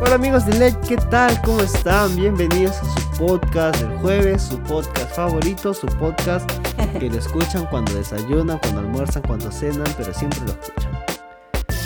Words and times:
Hola 0.00 0.14
amigos 0.16 0.44
de 0.46 0.54
LED, 0.54 0.74
¿qué 0.88 0.96
tal? 0.96 1.40
¿Cómo 1.42 1.60
están? 1.60 2.14
Bienvenidos 2.16 2.76
a 2.76 2.84
su 2.84 3.10
podcast 3.18 3.80
del 3.80 3.98
jueves, 3.98 4.42
su 4.42 4.58
podcast 4.60 5.10
favorito, 5.14 5.72
su 5.72 5.86
podcast 5.86 6.50
que 6.98 7.08
lo 7.08 7.18
escuchan 7.18 7.66
cuando 7.66 7.94
desayunan, 7.94 8.58
cuando 8.58 8.80
almuerzan, 8.80 9.22
cuando 9.22 9.50
cenan, 9.50 9.86
pero 9.96 10.12
siempre 10.12 10.40
lo 10.40 10.52
escuchan. 10.52 10.92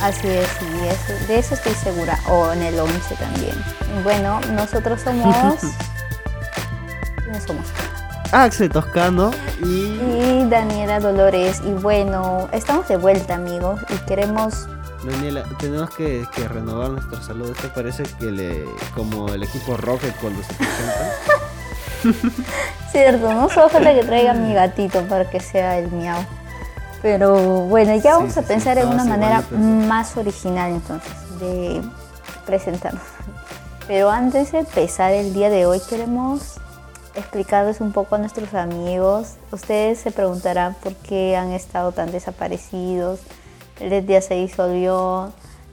Así 0.03 0.29
es, 0.29 0.49
y 0.63 0.87
eso- 0.89 1.27
de 1.29 1.39
eso 1.39 1.55
estoy 1.55 1.75
segura, 1.75 2.19
o 2.29 2.53
en 2.53 2.63
el 2.63 2.79
11 2.81 3.15
también. 3.17 3.55
Bueno, 4.03 4.41
nosotros 4.53 5.01
somos... 5.03 5.37
¿Quiénes 7.25 7.45
somos? 7.45 7.67
Axel 8.33 8.71
Toscano 8.71 9.31
y 9.63 9.99
Y 10.01 10.47
Daniela 10.49 11.01
Dolores, 11.01 11.61
y 11.65 11.73
bueno, 11.73 12.49
estamos 12.53 12.89
de 12.89 12.97
vuelta 12.97 13.35
amigos, 13.37 13.81
y 13.91 13.97
queremos... 14.07 14.69
Daniela, 15.11 15.45
tenemos 15.59 15.91
que, 15.91 16.27
que 16.35 16.49
renovar 16.49 16.91
nuestro 16.91 17.23
saludo. 17.23 17.53
Esto 17.53 17.73
parece 17.75 18.03
que 18.19 18.27
le, 18.27 18.65
como 18.95 19.29
el 19.29 19.43
equipo 19.43 19.77
Rocket 19.77 20.15
cuando 20.21 20.43
se 20.43 20.55
presenta. 20.55 21.13
Cierto, 22.93 23.33
no 23.33 23.49
solo 23.49 23.69
falta 23.69 23.95
que 23.95 24.05
traiga 24.05 24.33
mi 24.35 24.55
gatito 24.55 25.03
para 25.03 25.29
que 25.29 25.41
sea 25.41 25.79
el 25.79 25.91
miau. 25.91 26.25
Pero 27.03 27.35
bueno, 27.67 27.95
ya 27.97 28.01
Sí, 28.03 28.09
vamos 28.09 28.37
a 28.37 28.41
sí, 28.41 28.47
sí, 28.47 28.53
pensar 28.53 28.79
en 28.79 28.89
una 28.89 29.05
manera 29.05 29.43
más 29.51 30.17
original 30.17 30.73
entonces 30.73 31.13
de 31.41 31.83
presentarnos. 32.47 33.03
Pero 33.87 34.11
antes 34.11 34.53
de 34.53 34.61
empezar 34.61 35.13
el 35.13 35.33
día 35.35 35.51
de 35.51 35.67
hoy 35.67 35.81
queremos 35.89 36.61
explicarles 37.15 37.81
un 37.81 37.93
poco 37.93 38.15
a 38.15 38.19
nuestros 38.19 38.55
amigos. 38.55 39.35
Ustedes 39.51 39.99
se 39.99 40.11
preguntarán 40.11 40.75
por 40.75 40.95
qué 40.95 41.37
han 41.37 41.53
estado 41.53 41.93
tan 41.93 42.13
desaparecidos. 42.13 43.21
El 43.81 44.07
día 44.07 44.21
se 44.21 44.35
disolvió, 44.35 45.33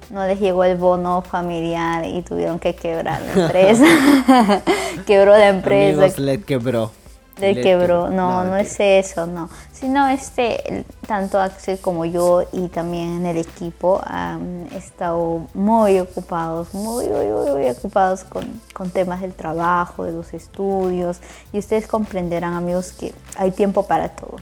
no 0.09 0.26
les 0.26 0.40
llegó 0.40 0.64
el 0.64 0.78
bono 0.78 1.22
familiar 1.22 2.06
y 2.06 2.22
tuvieron 2.22 2.59
que 2.59 2.76
quebrar 2.76 3.22
la 3.22 3.44
empresa. 3.44 3.86
Quebró 5.06 5.31
la 5.31 5.50
empresa. 5.50 6.04
Amigos, 6.04 6.20
LED 6.20 6.44
quebró. 6.46 6.92
Le 7.40 7.54
LED 7.54 7.64
quebró, 7.64 8.09
no, 8.09 8.44
no 8.44 8.52
mentira. 8.52 8.62
es 8.62 9.12
eso, 9.12 9.28
no. 9.28 9.50
Sino 9.72 10.08
este, 10.08 10.86
tanto 11.06 11.40
Axel 11.40 11.80
como 11.80 12.06
yo 12.06 12.44
y 12.52 12.68
también 12.70 13.26
el 13.26 13.38
equipo 13.38 14.02
han 14.04 14.68
estado 14.74 15.46
muy 15.53 16.00
ocupados, 16.00 16.74
muy, 16.74 17.08
muy, 17.08 17.26
muy, 17.28 17.52
muy 17.52 17.70
ocupados 17.70 18.24
con, 18.24 18.59
con 18.74 18.90
temas 18.90 19.22
del 19.22 19.34
trabajo, 19.34 20.06
de 20.06 20.14
los 20.14 20.34
estudios. 20.34 21.20
Y 21.53 21.59
ustedes 21.59 21.86
comprenderán, 21.86 22.53
amigos, 22.53 22.92
que 22.92 23.14
hay 23.36 23.52
tiempo 23.52 23.84
para 23.84 24.09
todo, 24.09 24.38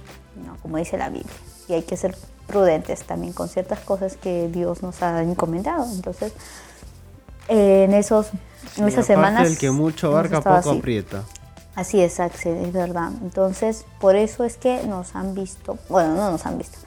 ¿no? 0.45 0.56
como 0.61 0.78
dice 0.78 0.98
la 0.98 1.09
Biblia. 1.09 1.34
Y 1.67 1.73
hay 1.73 1.82
que 1.82 1.98
ser 1.98 2.16
prudentes 2.56 3.03
también 3.03 3.34
con 3.34 3.50
ciertas 3.50 3.80
cosas 3.81 4.16
que 4.16 4.48
Dios 4.48 4.81
nos 4.81 5.02
ha 5.02 5.22
encomendado. 5.22 5.86
Entonces, 5.94 6.31
eh, 7.50 7.84
en 7.84 7.94
esos, 7.94 8.28
en 8.78 8.86
Y 8.86 8.88
esas 8.88 9.06
semanas... 9.06 9.45
El 9.45 9.58
que 9.58 9.72
mucho 9.72 10.08
abarca 10.08 10.38
poco 10.38 10.70
así. 10.70 10.78
aprieta. 10.78 11.23
Así 11.76 12.00
es, 12.00 12.22
Axel, 12.22 12.56
es 12.66 12.72
verdad. 12.72 13.11
Entonces, 13.22 13.83
por 14.00 14.16
eso 14.16 14.45
es 14.45 14.56
que 14.56 14.83
nos 14.88 15.17
han 15.17 15.36
visto, 15.36 15.78
bueno, 15.89 16.16
no 16.16 16.31
nos 16.31 16.45
han 16.45 16.58
visto, 16.58 16.78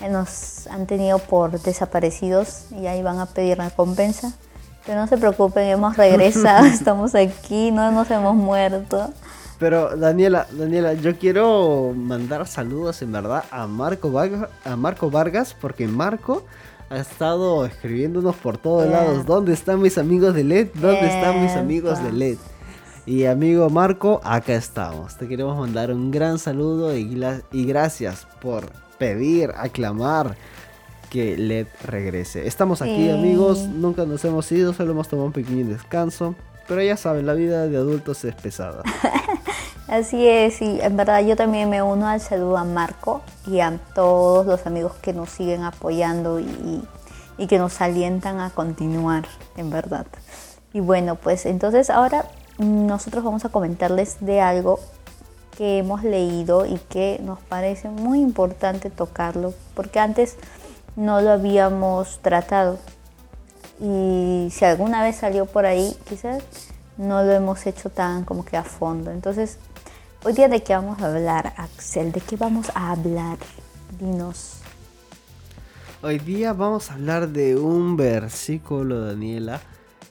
eh, 0.00 0.08
nos 0.08 0.66
han 0.68 0.86
tenido 0.86 1.18
por 1.18 1.60
desaparecidos 1.60 2.62
y 2.70 2.86
ahí 2.86 3.02
van 3.02 3.18
a 3.18 3.26
pedir 3.26 3.58
recompensa. 3.58 4.32
Pero 4.86 4.98
no 4.98 5.08
se 5.08 5.18
preocupen, 5.18 5.64
hemos 5.64 5.98
regresado, 5.98 6.64
estamos 6.72 7.14
aquí, 7.14 7.70
no 7.70 7.92
nos 7.92 8.10
hemos 8.10 8.34
muerto. 8.34 9.12
Pero 9.58 9.96
Daniela, 9.96 10.46
Daniela, 10.52 10.94
yo 10.94 11.16
quiero 11.18 11.92
mandar 11.96 12.46
saludos 12.46 13.02
en 13.02 13.10
verdad 13.12 13.44
a 13.50 13.66
Marco 13.66 14.10
Vargas, 14.12 14.48
a 14.64 14.76
Marco 14.76 15.10
Vargas 15.10 15.56
porque 15.60 15.88
Marco 15.88 16.44
ha 16.90 16.98
estado 16.98 17.66
escribiéndonos 17.66 18.36
por 18.36 18.56
todos 18.58 18.86
Yeah. 18.86 19.00
lados. 19.02 19.26
¿Dónde 19.26 19.52
están 19.52 19.80
mis 19.82 19.98
amigos 19.98 20.34
de 20.34 20.44
LED? 20.44 20.68
¿Dónde 20.74 21.06
están 21.08 21.42
mis 21.42 21.52
amigos 21.52 22.02
de 22.02 22.12
LED? 22.12 22.38
Y 23.04 23.24
amigo 23.24 23.68
Marco, 23.68 24.20
acá 24.22 24.54
estamos. 24.54 25.16
Te 25.16 25.26
queremos 25.26 25.58
mandar 25.58 25.90
un 25.92 26.10
gran 26.10 26.38
saludo 26.38 26.96
y, 26.96 27.20
y 27.52 27.64
gracias 27.64 28.26
por 28.40 28.66
pedir, 28.98 29.50
aclamar 29.56 30.36
que 31.10 31.36
LED 31.36 31.66
regrese. 31.84 32.46
Estamos 32.46 32.80
aquí 32.82 33.10
amigos, 33.10 33.60
nunca 33.60 34.04
nos 34.04 34.24
hemos 34.24 34.50
ido, 34.52 34.72
solo 34.72 34.92
hemos 34.92 35.08
tomado 35.08 35.26
un 35.26 35.32
pequeño 35.32 35.66
descanso. 35.66 36.34
Pero 36.68 36.82
ya 36.82 36.98
saben, 36.98 37.24
la 37.24 37.32
vida 37.32 37.66
de 37.66 37.78
adultos 37.78 38.22
es 38.26 38.34
pesada. 38.34 38.82
Así 39.88 40.28
es, 40.28 40.60
y 40.60 40.78
en 40.82 40.98
verdad 40.98 41.24
yo 41.24 41.34
también 41.34 41.70
me 41.70 41.80
uno 41.80 42.06
al 42.08 42.20
saludo 42.20 42.58
a 42.58 42.64
Marco 42.64 43.22
y 43.46 43.60
a 43.60 43.80
todos 43.94 44.44
los 44.44 44.66
amigos 44.66 44.92
que 45.00 45.14
nos 45.14 45.30
siguen 45.30 45.64
apoyando 45.64 46.38
y, 46.40 46.84
que 47.48 47.58
nos 47.58 47.80
alientan 47.80 48.38
a 48.38 48.50
continuar, 48.50 49.24
en 49.56 49.70
verdad. 49.70 50.04
Y 50.74 50.80
bueno, 50.80 51.14
pues 51.14 51.46
entonces 51.46 51.88
ahora 51.88 52.26
nosotros 52.58 53.24
vamos 53.24 53.46
a 53.46 53.48
comentarles 53.48 54.18
de 54.20 54.42
algo 54.42 54.78
que 55.56 55.78
hemos 55.78 56.04
leído 56.04 56.66
y 56.66 56.76
que 56.90 57.18
nos 57.24 57.40
parece 57.40 57.88
muy 57.88 58.20
importante 58.20 58.90
tocarlo, 58.90 59.54
porque 59.74 60.00
antes 60.00 60.36
no 60.96 61.22
lo 61.22 61.30
habíamos 61.30 62.18
tratado. 62.18 62.78
Y 63.80 64.48
si 64.50 64.66
alguna 64.66 65.02
vez 65.02 65.16
salió 65.16 65.46
por 65.46 65.64
ahí, 65.64 65.96
quizás 66.06 66.42
no 66.98 67.22
lo 67.22 67.32
hemos 67.32 67.64
hecho 67.66 67.88
tan 67.88 68.24
como 68.24 68.44
que 68.44 68.56
a 68.56 68.64
fondo. 68.64 69.10
Entonces, 69.10 69.58
hoy 70.24 70.32
día 70.32 70.48
de 70.48 70.62
qué 70.62 70.74
vamos 70.74 71.00
a 71.00 71.06
hablar, 71.08 71.54
Axel, 71.56 72.12
de 72.12 72.20
qué 72.20 72.36
vamos 72.36 72.70
a 72.74 72.92
hablar, 72.92 73.38
dinos. 73.98 74.54
Hoy 76.02 76.18
día 76.18 76.52
vamos 76.52 76.90
a 76.90 76.94
hablar 76.94 77.28
de 77.28 77.56
un 77.56 77.96
versículo, 77.96 79.04
Daniela, 79.04 79.60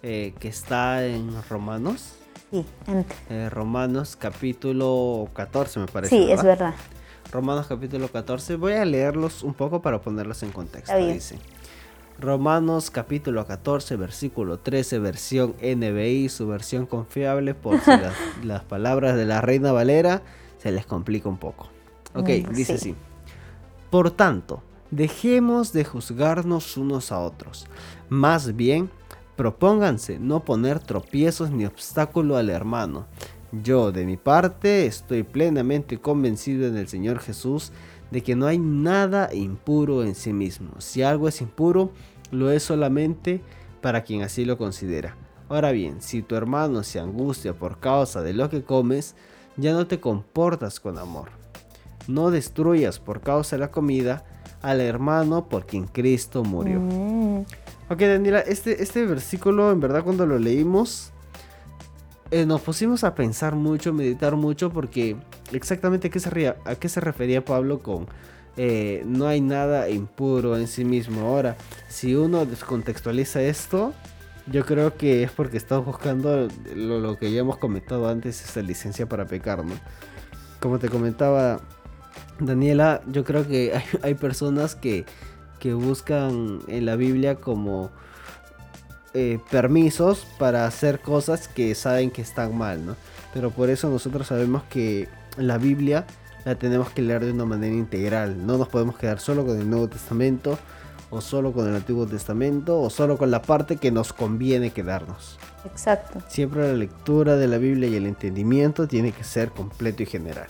eh, 0.03 0.33
que 0.39 0.49
está 0.49 1.05
en 1.05 1.31
Romanos. 1.49 2.13
Sí, 2.51 2.65
ent- 2.87 3.05
eh, 3.29 3.49
Romanos 3.49 4.15
capítulo 4.17 5.29
14 5.33 5.79
me 5.79 5.85
parece. 5.87 6.15
sí, 6.15 6.31
es 6.31 6.43
verdad. 6.43 6.73
Romanos 7.31 7.67
capítulo 7.67 8.07
14. 8.09 8.55
Voy 8.55 8.73
a 8.73 8.85
leerlos 8.85 9.43
un 9.43 9.53
poco 9.53 9.81
para 9.81 9.99
ponerlos 9.99 10.43
en 10.43 10.51
contexto. 10.51 10.95
Dice. 10.97 11.37
Romanos 12.19 12.89
capítulo 12.89 13.45
14, 13.45 13.95
versículo 13.95 14.57
13, 14.59 14.99
versión 14.99 15.55
NBI, 15.61 16.29
su 16.29 16.47
versión 16.47 16.85
confiable, 16.87 17.53
por 17.53 17.79
si 17.79 17.91
las, 17.91 18.15
las 18.43 18.63
palabras 18.63 19.15
de 19.15 19.25
la 19.25 19.41
Reina 19.41 19.71
Valera 19.71 20.23
se 20.57 20.71
les 20.71 20.85
complica 20.85 21.29
un 21.29 21.37
poco. 21.37 21.69
Ok, 22.15 22.29
Mm, 22.29 22.53
dice 22.53 22.77
sí. 22.77 22.91
así. 22.91 22.95
Por 23.91 24.09
tanto, 24.11 24.63
dejemos 24.89 25.73
de 25.73 25.85
juzgarnos 25.85 26.75
unos 26.77 27.11
a 27.11 27.19
otros. 27.19 27.67
Más 28.09 28.55
bien, 28.55 28.89
propónganse 29.35 30.17
no 30.17 30.43
poner 30.43 30.79
tropiezos 30.79 31.51
ni 31.51 31.65
obstáculo 31.65 32.37
al 32.37 32.49
hermano. 32.49 33.05
Yo, 33.51 33.91
de 33.91 34.05
mi 34.05 34.17
parte, 34.17 34.87
estoy 34.87 35.23
plenamente 35.23 35.99
convencido 35.99 36.67
en 36.67 36.75
el 36.77 36.87
Señor 36.89 37.19
Jesús 37.19 37.71
de 38.11 38.21
que 38.21 38.35
no 38.35 38.47
hay 38.47 38.57
nada 38.57 39.33
impuro 39.33 40.03
en 40.03 40.15
sí 40.15 40.33
mismo. 40.33 40.71
Si 40.79 41.01
algo 41.01 41.27
es 41.27 41.41
impuro, 41.41 41.91
lo 42.31 42.51
es 42.51 42.63
solamente 42.63 43.41
para 43.81 44.03
quien 44.03 44.21
así 44.23 44.45
lo 44.45 44.57
considera. 44.57 45.15
Ahora 45.49 45.71
bien, 45.71 46.01
si 46.01 46.21
tu 46.21 46.35
hermano 46.35 46.83
se 46.83 46.99
angustia 46.99 47.53
por 47.53 47.79
causa 47.79 48.21
de 48.21 48.33
lo 48.33 48.49
que 48.49 48.63
comes, 48.63 49.15
ya 49.55 49.73
no 49.73 49.87
te 49.87 49.99
comportas 49.99 50.79
con 50.79 50.97
amor. 50.97 51.29
No 52.07 52.31
destruyas 52.31 52.99
por 52.99 53.21
causa 53.21 53.55
de 53.55 53.61
la 53.61 53.71
comida 53.71 54.25
al 54.61 54.81
hermano 54.81 55.47
por 55.47 55.65
quien 55.65 55.85
Cristo 55.85 56.43
murió. 56.43 56.79
Mm, 56.79 57.45
Ok, 57.89 57.99
Daniela, 58.01 58.41
este, 58.41 58.83
este 58.83 59.05
versículo, 59.05 59.71
en 59.71 59.79
verdad, 59.79 60.03
cuando 60.03 60.25
lo 60.25 60.37
leímos, 60.37 61.13
eh, 62.29 62.45
nos 62.45 62.61
pusimos 62.61 63.03
a 63.03 63.15
pensar 63.15 63.55
mucho, 63.55 63.93
meditar 63.93 64.35
mucho, 64.35 64.69
porque 64.69 65.15
exactamente 65.53 66.07
a 66.07 66.75
qué 66.75 66.89
se, 66.89 66.99
refería 66.99 67.45
Pablo 67.45 67.81
con 67.81 68.07
eh, 68.57 69.03
no 69.05 69.27
hay 69.27 69.39
nada 69.39 69.89
impuro 69.89 70.57
en 70.57 70.67
sí 70.67 70.83
mismo. 70.83 71.27
Ahora, 71.27 71.55
si 71.87 72.15
uno 72.15 72.45
descontextualiza 72.45 73.41
esto, 73.41 73.93
yo 74.47 74.65
creo 74.65 74.97
que 74.97 75.23
es 75.23 75.31
porque 75.31 75.57
estamos 75.57 75.85
buscando 75.85 76.47
lo, 76.75 77.17
que 77.17 77.31
ya 77.31 77.41
hemos 77.41 77.57
comentado 77.57 78.09
antes, 78.09 78.43
esa 78.43 78.61
licencia 78.61 79.07
para 79.07 79.25
pecar, 79.25 79.63
¿no? 79.63 79.75
Como 80.59 80.79
te 80.79 80.89
comentaba 80.89 81.61
Daniela, 82.39 83.01
yo 83.07 83.23
creo 83.23 83.47
que 83.47 83.79
hay, 84.01 84.15
personas 84.15 84.75
que 84.75 85.05
buscan 85.73 86.59
en 86.67 86.85
la 86.85 86.95
Biblia 86.95 87.35
como 87.35 87.91
eh, 89.13 89.39
permisos 89.49 90.27
para 90.37 90.65
hacer 90.65 90.99
cosas 90.99 91.47
que 91.47 91.73
saben 91.75 92.11
que 92.11 92.21
están 92.21 92.57
mal, 92.57 92.85
¿no? 92.85 92.95
Pero 93.33 93.51
por 93.51 93.69
eso 93.69 93.89
nosotros 93.89 94.27
sabemos 94.27 94.63
que 94.69 95.07
la 95.37 95.57
Biblia 95.57 96.05
la 96.45 96.55
tenemos 96.55 96.89
que 96.89 97.01
leer 97.01 97.25
de 97.25 97.31
una 97.31 97.45
manera 97.45 97.75
integral. 97.75 98.45
No 98.45 98.57
nos 98.57 98.69
podemos 98.69 98.97
quedar 98.97 99.19
solo 99.19 99.45
con 99.45 99.59
el 99.59 99.69
Nuevo 99.69 99.87
Testamento, 99.87 100.57
o 101.09 101.21
solo 101.21 101.53
con 101.53 101.67
el 101.67 101.75
Antiguo 101.75 102.05
Testamento, 102.05 102.81
o 102.81 102.89
solo 102.89 103.17
con 103.17 103.31
la 103.31 103.41
parte 103.41 103.77
que 103.77 103.91
nos 103.91 104.13
conviene 104.13 104.71
quedarnos. 104.71 105.37
exacto. 105.65 106.21
Siempre 106.27 106.67
la 106.67 106.73
lectura 106.73 107.35
de 107.35 107.47
la 107.47 107.57
Biblia 107.57 107.89
y 107.89 107.95
el 107.95 108.05
entendimiento 108.05 108.87
tiene 108.87 109.11
que 109.11 109.23
ser 109.23 109.51
completo 109.51 110.03
y 110.03 110.05
general. 110.05 110.47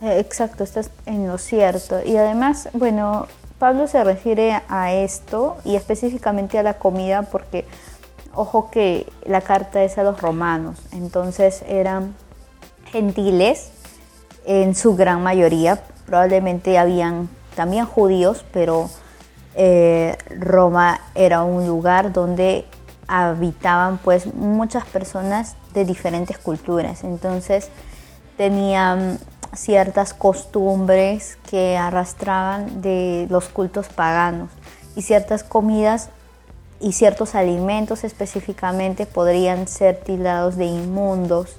Eh, 0.00 0.18
Exacto, 0.18 0.64
estás 0.64 0.90
en 1.06 1.26
lo 1.26 1.38
cierto. 1.38 2.00
Y 2.04 2.16
además, 2.16 2.68
bueno, 2.72 3.26
Pablo 3.60 3.86
se 3.86 4.02
refiere 4.02 4.62
a 4.70 4.94
esto 4.94 5.58
y 5.66 5.76
específicamente 5.76 6.58
a 6.58 6.62
la 6.62 6.78
comida 6.78 7.24
porque 7.24 7.66
ojo 8.34 8.70
que 8.70 9.06
la 9.26 9.42
carta 9.42 9.84
es 9.84 9.98
a 9.98 10.02
los 10.02 10.18
romanos, 10.18 10.78
entonces 10.92 11.62
eran 11.68 12.14
gentiles 12.86 13.70
en 14.46 14.74
su 14.74 14.96
gran 14.96 15.22
mayoría, 15.22 15.82
probablemente 16.06 16.78
habían 16.78 17.28
también 17.54 17.84
judíos, 17.84 18.46
pero 18.50 18.88
eh, 19.54 20.16
Roma 20.38 20.98
era 21.14 21.42
un 21.42 21.66
lugar 21.66 22.14
donde 22.14 22.64
habitaban 23.08 23.98
pues 23.98 24.32
muchas 24.32 24.86
personas 24.86 25.56
de 25.74 25.84
diferentes 25.84 26.38
culturas, 26.38 27.04
entonces 27.04 27.68
tenían 28.38 29.18
ciertas 29.54 30.14
costumbres 30.14 31.38
que 31.48 31.76
arrastraban 31.76 32.82
de 32.82 33.26
los 33.30 33.48
cultos 33.48 33.88
paganos 33.88 34.50
y 34.96 35.02
ciertas 35.02 35.42
comidas 35.42 36.10
y 36.80 36.92
ciertos 36.92 37.34
alimentos 37.34 38.04
específicamente 38.04 39.06
podrían 39.06 39.68
ser 39.68 39.96
tildados 40.00 40.56
de 40.56 40.66
inmundos 40.66 41.56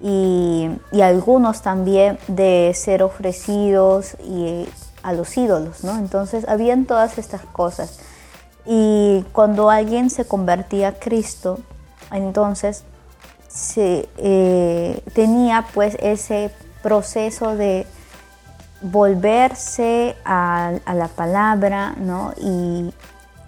y, 0.00 0.70
algunos 1.00 1.62
también 1.62 2.18
de 2.28 2.72
ser 2.74 3.02
ofrecidos 3.02 4.16
y, 4.24 4.66
a 5.02 5.12
los 5.12 5.36
ídolos, 5.36 5.84
¿no? 5.84 5.96
Entonces 5.98 6.48
habían 6.48 6.84
todas 6.84 7.16
estas 7.18 7.42
cosas. 7.42 8.00
Y 8.64 9.24
cuando 9.32 9.70
alguien 9.70 10.10
se 10.10 10.24
convertía 10.24 10.88
a 10.88 10.92
Cristo, 10.94 11.60
entonces 12.10 12.82
se, 13.46 14.08
eh, 14.16 15.00
tenía 15.14 15.64
pues 15.72 15.96
ese 16.00 16.50
proceso 16.86 17.56
de 17.56 17.84
volverse 18.80 20.14
a, 20.24 20.74
la 20.94 21.08
palabra 21.08 21.96
¿no? 21.98 22.32
y, 22.36 22.92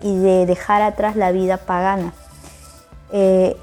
de 0.03 0.45
dejar 0.45 0.83
atrás 0.83 1.15
la 1.15 1.31
vida 1.31 1.57
pagana. 1.57 2.13
Eh, 3.13 3.57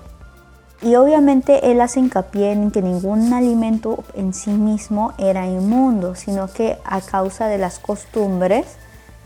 y 0.81 0.95
obviamente 0.95 1.71
él 1.71 1.81
hace 1.81 1.99
hincapié 1.99 2.53
en 2.53 2.71
que 2.71 2.81
ningún 2.81 3.33
alimento 3.33 4.05
en 4.13 4.33
sí 4.33 4.51
mismo 4.51 5.13
era 5.17 5.45
inmundo, 5.45 6.15
sino 6.15 6.47
que 6.47 6.77
a 6.85 7.01
causa 7.01 7.47
de 7.47 7.57
las 7.57 7.79
costumbres 7.79 8.65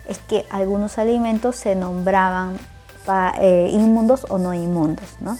es 0.07 0.17
que 0.17 0.45
algunos 0.49 0.97
alimentos 0.97 1.57
se 1.57 1.75
nombraban 1.75 2.57
eh, 3.39 3.69
inmundos 3.71 4.25
o 4.29 4.39
no 4.39 4.55
inmundos. 4.55 5.09
¿no? 5.19 5.37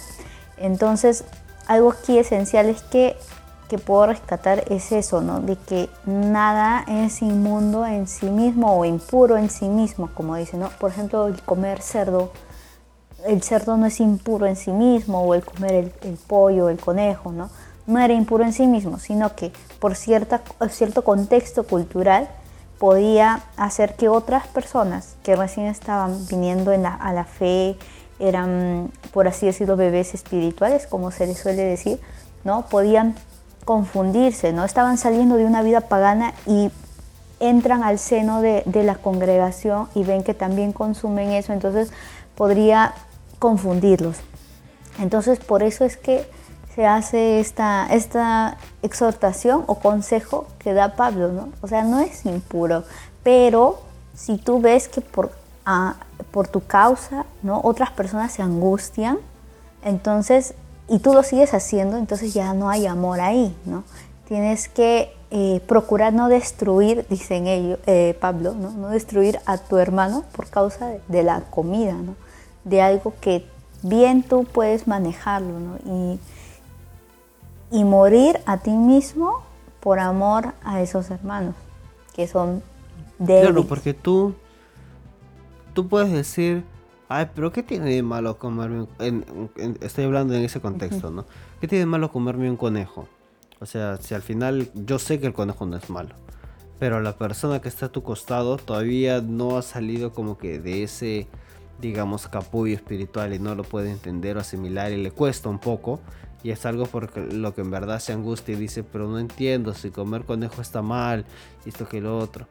Entonces, 0.56 1.24
algo 1.66 1.90
aquí 1.90 2.16
esencial 2.16 2.68
es 2.68 2.82
que, 2.82 3.16
que 3.70 3.78
puedo 3.78 4.06
rescatar 4.06 4.64
es 4.70 4.92
eso, 4.92 5.22
¿no? 5.22 5.40
de 5.40 5.56
que 5.56 5.88
nada 6.04 6.84
es 6.86 7.22
inmundo 7.22 7.86
en 7.86 8.06
sí 8.06 8.26
mismo 8.26 8.76
o 8.76 8.84
impuro 8.84 9.38
en 9.38 9.48
sí 9.48 9.68
mismo, 9.68 10.10
como 10.14 10.36
dice, 10.36 10.58
¿no? 10.58 10.68
por 10.78 10.90
ejemplo, 10.90 11.26
el 11.26 11.40
comer 11.40 11.80
cerdo 11.80 12.32
el 13.26 13.42
cerdo 13.42 13.76
no 13.76 13.86
es 13.86 14.00
impuro 14.00 14.46
en 14.46 14.56
sí 14.56 14.72
mismo, 14.72 15.22
o 15.22 15.34
el 15.34 15.44
comer 15.44 15.74
el, 15.74 15.92
el 16.02 16.16
pollo, 16.16 16.68
el 16.68 16.78
conejo, 16.78 17.32
¿no? 17.32 17.50
No 17.86 17.98
era 18.00 18.14
impuro 18.14 18.44
en 18.44 18.52
sí 18.52 18.66
mismo, 18.66 18.98
sino 18.98 19.34
que 19.34 19.52
por 19.78 19.94
cierta, 19.96 20.42
cierto 20.70 21.02
contexto 21.02 21.64
cultural 21.64 22.28
podía 22.78 23.42
hacer 23.56 23.94
que 23.94 24.08
otras 24.08 24.46
personas 24.46 25.16
que 25.22 25.36
recién 25.36 25.66
estaban 25.66 26.26
viniendo 26.28 26.72
en 26.72 26.82
la, 26.82 26.94
a 26.94 27.12
la 27.12 27.24
fe, 27.24 27.76
eran, 28.18 28.90
por 29.12 29.28
así 29.28 29.46
decirlo, 29.46 29.76
bebés 29.76 30.14
espirituales, 30.14 30.86
como 30.86 31.10
se 31.10 31.26
les 31.26 31.38
suele 31.38 31.62
decir, 31.62 32.00
¿no? 32.44 32.66
Podían 32.66 33.14
confundirse, 33.64 34.52
¿no? 34.52 34.64
Estaban 34.64 34.98
saliendo 34.98 35.36
de 35.36 35.44
una 35.44 35.62
vida 35.62 35.82
pagana 35.82 36.34
y 36.46 36.70
entran 37.38 37.82
al 37.82 37.98
seno 37.98 38.40
de, 38.42 38.62
de 38.66 38.82
la 38.82 38.96
congregación 38.96 39.88
y 39.94 40.04
ven 40.04 40.22
que 40.22 40.34
también 40.34 40.72
consumen 40.72 41.30
eso, 41.30 41.52
entonces 41.52 41.90
podría 42.34 42.94
confundirlos. 43.38 44.18
Entonces 44.98 45.38
por 45.38 45.62
eso 45.62 45.84
es 45.84 45.96
que 45.96 46.26
se 46.74 46.86
hace 46.86 47.40
esta, 47.40 47.86
esta 47.90 48.56
exhortación 48.82 49.64
o 49.66 49.76
consejo 49.76 50.46
que 50.58 50.72
da 50.72 50.94
Pablo, 50.94 51.28
¿no? 51.28 51.48
O 51.60 51.68
sea, 51.68 51.82
no 51.82 52.00
es 52.00 52.24
impuro, 52.26 52.84
pero 53.22 53.80
si 54.14 54.38
tú 54.38 54.60
ves 54.60 54.88
que 54.88 55.00
por, 55.00 55.32
ah, 55.66 55.96
por 56.30 56.48
tu 56.48 56.64
causa, 56.64 57.26
¿no? 57.42 57.60
Otras 57.64 57.90
personas 57.90 58.32
se 58.32 58.42
angustian, 58.42 59.18
entonces, 59.82 60.54
y 60.90 60.98
tú 60.98 61.14
lo 61.14 61.22
sigues 61.22 61.54
haciendo, 61.54 61.96
entonces 61.96 62.34
ya 62.34 62.52
no 62.52 62.68
hay 62.68 62.86
amor 62.86 63.20
ahí, 63.20 63.56
¿no? 63.64 63.84
Tienes 64.26 64.68
que 64.68 65.14
eh, 65.30 65.62
procurar 65.68 66.12
no 66.12 66.28
destruir, 66.28 67.06
dicen 67.08 67.46
ellos, 67.46 67.78
eh, 67.86 68.16
Pablo, 68.20 68.54
¿no? 68.54 68.72
no 68.72 68.88
destruir 68.88 69.38
a 69.46 69.58
tu 69.58 69.76
hermano 69.76 70.24
por 70.32 70.48
causa 70.48 70.88
de, 70.88 71.00
de 71.06 71.22
la 71.22 71.42
comida, 71.42 71.92
¿no? 71.92 72.16
de 72.64 72.82
algo 72.82 73.14
que 73.20 73.46
bien 73.82 74.24
tú 74.24 74.44
puedes 74.44 74.88
manejarlo 74.88 75.78
y, 75.86 76.18
y 77.70 77.84
morir 77.84 78.40
a 78.44 78.58
ti 78.58 78.72
mismo 78.72 79.42
por 79.78 80.00
amor 80.00 80.52
a 80.64 80.82
esos 80.82 81.08
hermanos 81.10 81.54
que 82.14 82.26
son 82.26 82.62
débiles. 83.20 83.52
Claro, 83.52 83.66
porque 83.68 83.94
tú, 83.94 84.34
tú 85.72 85.86
puedes 85.86 86.10
decir, 86.10 86.64
ay, 87.10 87.28
pero 87.34 87.52
¿qué 87.52 87.62
tiene 87.62 87.90
de 87.90 88.02
malo 88.02 88.38
comerme 88.38 88.86
un, 88.98 89.50
estoy 89.80 90.04
hablando 90.04 90.34
en 90.34 90.44
ese 90.44 90.60
contexto, 90.60 91.10
¿no? 91.10 91.26
¿Qué 91.60 91.68
tiene 91.68 91.80
de 91.80 91.86
malo 91.86 92.10
comerme 92.10 92.48
un 92.48 92.56
conejo? 92.56 93.06
O 93.60 93.66
sea, 93.66 93.98
si 93.98 94.14
al 94.14 94.22
final 94.22 94.70
yo 94.74 94.98
sé 94.98 95.20
que 95.20 95.26
el 95.26 95.34
conejo 95.34 95.66
no 95.66 95.76
es 95.76 95.90
malo, 95.90 96.14
pero 96.78 97.00
la 97.00 97.16
persona 97.16 97.60
que 97.60 97.68
está 97.68 97.86
a 97.86 97.88
tu 97.90 98.02
costado 98.02 98.56
todavía 98.56 99.20
no 99.20 99.58
ha 99.58 99.62
salido 99.62 100.12
como 100.12 100.38
que 100.38 100.58
de 100.58 100.84
ese 100.84 101.28
digamos, 101.80 102.28
capullo 102.28 102.74
espiritual 102.74 103.32
y 103.34 103.38
no 103.38 103.54
lo 103.54 103.64
puede 103.64 103.90
entender 103.90 104.36
o 104.36 104.40
asimilar 104.40 104.92
y 104.92 105.02
le 105.02 105.10
cuesta 105.10 105.48
un 105.48 105.58
poco. 105.58 106.00
Y 106.42 106.50
es 106.50 106.64
algo 106.64 106.86
por 106.86 107.16
lo 107.34 107.54
que 107.54 107.60
en 107.60 107.70
verdad 107.70 108.00
se 108.00 108.12
angustia 108.12 108.54
y 108.54 108.58
dice, 108.58 108.82
pero 108.82 109.08
no 109.08 109.18
entiendo 109.18 109.74
si 109.74 109.90
comer 109.90 110.24
conejo 110.24 110.62
está 110.62 110.80
mal, 110.80 111.26
esto 111.66 111.86
que 111.86 112.00
lo 112.00 112.16
otro. 112.16 112.46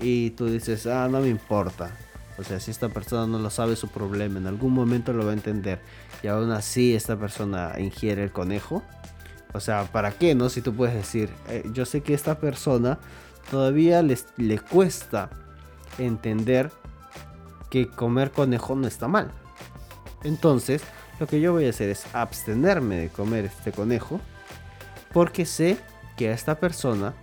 Y 0.00 0.30
tú 0.30 0.46
dices, 0.46 0.86
ah, 0.86 1.08
no 1.10 1.20
me 1.20 1.28
importa. 1.28 1.90
O 2.38 2.42
sea, 2.42 2.58
si 2.60 2.70
esta 2.70 2.88
persona 2.88 3.26
no 3.26 3.38
lo 3.38 3.50
sabe 3.50 3.76
su 3.76 3.88
problema, 3.88 4.38
en 4.38 4.46
algún 4.46 4.72
momento 4.72 5.12
lo 5.12 5.24
va 5.24 5.30
a 5.30 5.34
entender. 5.34 5.80
Y 6.22 6.28
aún 6.28 6.50
así 6.50 6.94
esta 6.94 7.16
persona 7.16 7.74
ingiere 7.78 8.24
el 8.24 8.32
conejo. 8.32 8.82
O 9.52 9.60
sea, 9.60 9.84
¿para 9.84 10.12
qué, 10.12 10.34
no? 10.34 10.48
Si 10.48 10.60
tú 10.60 10.74
puedes 10.74 10.94
decir, 10.94 11.30
eh, 11.48 11.62
yo 11.72 11.84
sé 11.84 12.02
que 12.02 12.14
esta 12.14 12.38
persona 12.38 12.98
todavía 13.50 14.02
les, 14.02 14.26
le 14.36 14.58
cuesta 14.58 15.30
entender 15.98 16.72
que 17.70 17.88
comer 17.88 18.32
conejo 18.32 18.74
no 18.74 18.88
está 18.88 19.06
mal. 19.06 19.30
Entonces, 20.24 20.82
lo 21.20 21.26
que 21.26 21.40
yo 21.40 21.52
voy 21.52 21.66
a 21.66 21.70
hacer 21.70 21.90
es 21.90 22.06
abstenerme 22.12 22.96
de 22.96 23.08
comer 23.10 23.44
este 23.44 23.70
conejo 23.70 24.20
porque 25.12 25.46
sé 25.46 25.78
que 26.16 26.28
a 26.30 26.32
esta 26.32 26.56
persona 26.56 27.14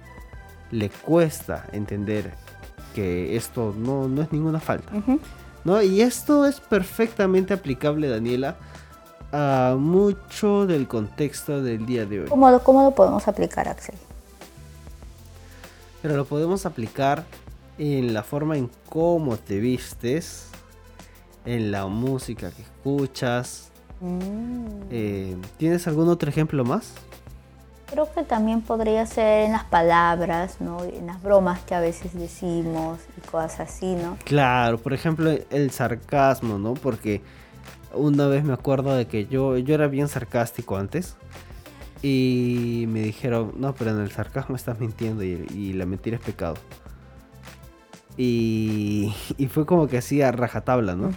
le 0.71 0.89
cuesta 0.89 1.67
entender 1.73 2.33
que 2.93 3.35
esto 3.35 3.73
no, 3.77 4.07
no 4.07 4.21
es 4.21 4.31
ninguna 4.31 4.59
falta. 4.59 4.91
¿no? 5.63 5.81
Y 5.81 6.01
esto 6.01 6.45
es 6.45 6.59
perfectamente 6.59 7.53
aplicable, 7.53 8.07
Daniela, 8.09 8.57
a 9.31 9.75
mucho 9.77 10.65
del 10.67 10.87
contexto 10.87 11.61
del 11.61 11.85
día 11.85 12.05
de 12.05 12.21
hoy. 12.21 12.27
¿Cómo 12.27 12.49
lo, 12.49 12.63
cómo 12.63 12.83
lo 12.83 12.91
podemos 12.91 13.27
aplicar, 13.27 13.67
Axel? 13.67 13.95
Pero 16.01 16.17
lo 16.17 16.25
podemos 16.25 16.65
aplicar 16.65 17.23
en 17.77 18.13
la 18.13 18.23
forma 18.23 18.57
en 18.57 18.69
cómo 18.89 19.37
te 19.37 19.59
vistes, 19.59 20.49
en 21.45 21.71
la 21.71 21.87
música 21.87 22.51
que 22.51 22.63
escuchas. 22.63 23.69
Mm. 23.99 24.81
Eh, 24.89 25.37
¿Tienes 25.57 25.87
algún 25.87 26.09
otro 26.09 26.29
ejemplo 26.29 26.65
más? 26.65 26.93
Creo 27.91 28.11
que 28.11 28.23
también 28.23 28.61
podría 28.61 29.05
ser 29.05 29.45
en 29.45 29.51
las 29.51 29.65
palabras, 29.65 30.61
¿no? 30.61 30.83
En 30.83 31.07
las 31.07 31.21
bromas 31.21 31.59
que 31.61 31.75
a 31.75 31.79
veces 31.79 32.13
decimos 32.13 32.99
y 33.17 33.27
cosas 33.27 33.59
así, 33.59 33.93
¿no? 33.95 34.17
Claro, 34.23 34.77
por 34.77 34.93
ejemplo, 34.93 35.29
el 35.49 35.71
sarcasmo, 35.71 36.57
¿no? 36.57 36.73
Porque 36.73 37.21
una 37.93 38.27
vez 38.27 38.43
me 38.43 38.53
acuerdo 38.53 38.95
de 38.95 39.07
que 39.07 39.27
yo, 39.27 39.57
yo 39.57 39.75
era 39.75 39.87
bien 39.87 40.07
sarcástico 40.07 40.77
antes. 40.77 41.17
Y 42.01 42.85
me 42.87 43.01
dijeron, 43.01 43.53
no, 43.57 43.75
pero 43.75 43.91
en 43.91 43.99
el 43.99 44.09
sarcasmo 44.09 44.55
estás 44.55 44.79
mintiendo 44.79 45.23
y 45.23 45.73
la 45.73 45.85
mentira 45.85 46.17
es 46.17 46.23
pecado. 46.23 46.55
Y, 48.17 49.13
fue 49.49 49.65
como 49.65 49.87
que 49.87 49.97
así 49.97 50.21
a 50.21 50.31
rajatabla, 50.31 50.95
¿no? 50.95 51.11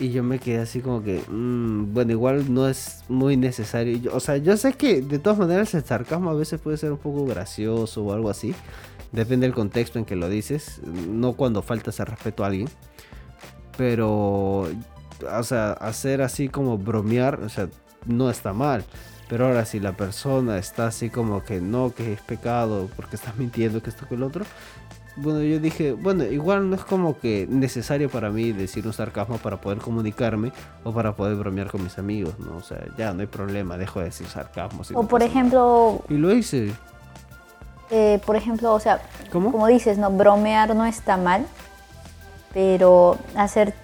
Y 0.00 0.12
yo 0.12 0.22
me 0.22 0.38
quedé 0.38 0.60
así 0.60 0.80
como 0.80 1.02
que, 1.02 1.22
mm, 1.28 1.92
bueno, 1.92 2.12
igual 2.12 2.52
no 2.52 2.66
es 2.66 3.04
muy 3.08 3.36
necesario. 3.36 4.14
o 4.14 4.20
sea, 4.20 4.38
yo 4.38 4.56
sé 4.56 4.72
que 4.72 5.02
de 5.02 5.18
todas 5.18 5.38
maneras 5.38 5.74
el 5.74 5.84
sarcasmo 5.84 6.30
a 6.30 6.34
veces 6.34 6.58
puede 6.58 6.78
ser 6.78 6.90
un 6.90 6.98
poco 6.98 7.26
gracioso 7.26 8.02
o 8.02 8.12
algo 8.14 8.30
así. 8.30 8.54
Depende 9.12 9.46
del 9.46 9.54
contexto 9.54 9.98
en 9.98 10.06
que 10.06 10.16
lo 10.16 10.30
dices, 10.30 10.80
no 11.08 11.34
cuando 11.34 11.60
faltas 11.62 12.00
el 12.00 12.06
respeto 12.06 12.44
a 12.44 12.46
alguien. 12.46 12.68
Pero, 13.76 14.62
o 14.62 15.42
sea, 15.42 15.72
hacer 15.72 16.22
así 16.22 16.48
como 16.48 16.78
bromear, 16.78 17.40
o 17.42 17.48
sea, 17.50 17.68
no 18.06 18.30
está 18.30 18.54
mal. 18.54 18.84
Pero 19.28 19.46
ahora 19.46 19.64
si 19.64 19.80
la 19.80 19.96
persona 19.96 20.58
está 20.58 20.86
así 20.88 21.10
como 21.10 21.44
que 21.44 21.60
no, 21.60 21.94
que 21.94 22.14
es 22.14 22.20
pecado 22.22 22.88
porque 22.96 23.16
estás 23.16 23.36
mintiendo, 23.36 23.82
que 23.82 23.90
esto 23.90 24.08
que 24.08 24.14
el 24.14 24.22
otro, 24.22 24.44
bueno, 25.20 25.42
yo 25.42 25.58
dije, 25.58 25.92
bueno, 25.92 26.24
igual 26.24 26.68
no 26.70 26.76
es 26.76 26.84
como 26.84 27.18
que 27.18 27.46
necesario 27.48 28.08
para 28.08 28.30
mí 28.30 28.52
decir 28.52 28.86
un 28.86 28.92
sarcasmo 28.92 29.38
para 29.38 29.60
poder 29.60 29.78
comunicarme 29.78 30.52
o 30.84 30.92
para 30.92 31.14
poder 31.14 31.36
bromear 31.36 31.70
con 31.70 31.82
mis 31.82 31.98
amigos, 31.98 32.38
¿no? 32.38 32.56
O 32.56 32.62
sea, 32.62 32.78
ya 32.96 33.12
no 33.12 33.20
hay 33.20 33.26
problema, 33.26 33.76
dejo 33.76 34.00
de 34.00 34.06
decir 34.06 34.26
sarcasmo. 34.26 34.82
o 34.94 35.06
por 35.06 35.22
ejemplo... 35.22 36.02
Y 36.08 36.14
lo 36.14 36.32
hice. 36.32 36.72
Eh, 37.90 38.20
por 38.24 38.36
ejemplo, 38.36 38.72
o 38.72 38.80
sea, 38.80 39.00
como 39.30 39.66
dices, 39.66 39.98
no, 39.98 40.10
bromear 40.10 40.74
no 40.74 40.86
está 40.86 41.16
mal, 41.16 41.44
pero 42.52 43.18
hacer 43.36 43.74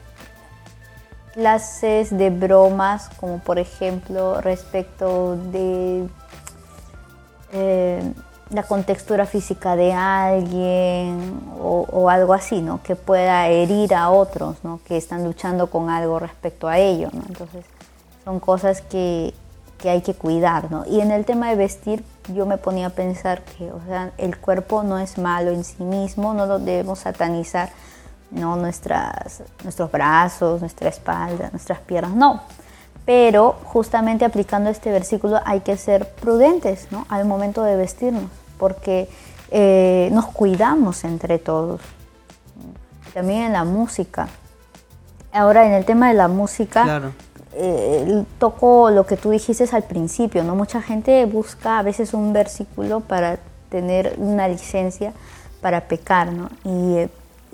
clases 1.34 2.16
de 2.16 2.30
bromas, 2.30 3.10
como 3.20 3.40
por 3.40 3.58
ejemplo 3.58 4.40
respecto 4.40 5.36
de 5.36 6.08
eh, 7.52 8.12
la 8.50 8.62
contextura 8.62 9.26
física 9.26 9.74
de 9.74 9.92
alguien 9.92 11.40
o, 11.60 12.08
algo 12.08 12.32
así, 12.32 12.62
¿no? 12.62 12.82
Que 12.82 12.94
pueda 12.94 13.48
herir 13.48 13.94
a 13.94 14.10
otros, 14.10 14.56
¿no? 14.62 14.80
Que 14.86 14.96
están 14.96 15.24
luchando 15.24 15.68
con 15.68 15.90
algo 15.90 16.18
respecto 16.18 16.68
a 16.68 16.78
ello, 16.78 17.08
¿no? 17.12 17.22
Entonces, 17.28 17.64
son 18.24 18.38
cosas 18.38 18.82
que, 18.82 19.34
que 19.78 19.90
hay 19.90 20.00
que 20.02 20.14
cuidar, 20.14 20.70
¿no? 20.70 20.84
Y 20.86 21.00
en 21.00 21.10
el 21.10 21.24
tema 21.24 21.50
de 21.50 21.56
vestir, 21.56 22.04
yo 22.32 22.46
me 22.46 22.56
ponía 22.56 22.88
a 22.88 22.90
pensar 22.90 23.42
que, 23.42 23.72
o 23.72 23.80
sea, 23.86 24.12
el 24.16 24.38
cuerpo 24.38 24.84
no 24.84 24.98
es 24.98 25.18
malo 25.18 25.50
en 25.50 25.64
sí 25.64 25.82
mismo, 25.82 26.32
no 26.32 26.46
lo 26.46 26.60
debemos 26.60 27.00
satanizar, 27.00 27.70
no 28.30 28.56
nuestras, 28.56 29.42
nuestros 29.64 29.90
brazos, 29.90 30.60
nuestra 30.60 30.88
espalda, 30.88 31.48
nuestras 31.50 31.80
piernas, 31.80 32.14
no. 32.14 32.42
Pero 33.06 33.56
justamente 33.64 34.24
aplicando 34.24 34.68
este 34.68 34.90
versículo 34.90 35.40
hay 35.44 35.60
que 35.60 35.76
ser 35.76 36.10
prudentes 36.10 36.88
¿no? 36.90 37.06
al 37.08 37.24
momento 37.24 37.62
de 37.62 37.76
vestirnos, 37.76 38.24
porque 38.58 39.08
eh, 39.50 40.10
nos 40.12 40.26
cuidamos 40.26 41.04
entre 41.04 41.38
todos. 41.38 41.80
También 43.14 43.44
en 43.44 43.52
la 43.52 43.64
música. 43.64 44.28
Ahora 45.32 45.66
en 45.66 45.72
el 45.72 45.84
tema 45.84 46.08
de 46.08 46.14
la 46.14 46.28
música, 46.28 46.82
claro. 46.82 47.12
Eh, 47.58 48.24
toco 48.38 48.90
lo 48.90 49.06
que 49.06 49.16
tú 49.16 49.30
dijiste 49.30 49.64
al 49.72 49.84
principio, 49.84 50.44
¿no? 50.44 50.54
Mucha 50.54 50.82
gente 50.82 51.24
busca 51.24 51.78
a 51.78 51.82
veces 51.82 52.12
un 52.12 52.34
versículo 52.34 53.00
para 53.00 53.38
tener 53.70 54.14
una 54.18 54.46
licencia 54.46 55.14
para 55.62 55.88
pecar, 55.88 56.32
¿no? 56.32 56.50
Y, 56.64 57.08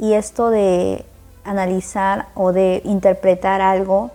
y 0.05 0.15
esto 0.15 0.51
de 0.51 1.05
analizar 1.45 2.27
o 2.35 2.53
de 2.53 2.83
interpretar 2.85 3.61
algo 3.61 4.11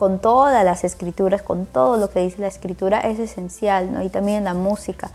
con 0.00 0.18
todas 0.18 0.64
las 0.64 0.82
escrituras, 0.82 1.42
con 1.42 1.66
todo 1.66 1.98
lo 1.98 2.08
que 2.08 2.20
dice 2.20 2.40
la 2.40 2.46
escritura, 2.46 3.00
es 3.00 3.18
esencial, 3.18 3.92
¿no? 3.92 4.02
Y 4.02 4.08
también 4.08 4.44
la 4.44 4.54
música. 4.54 5.10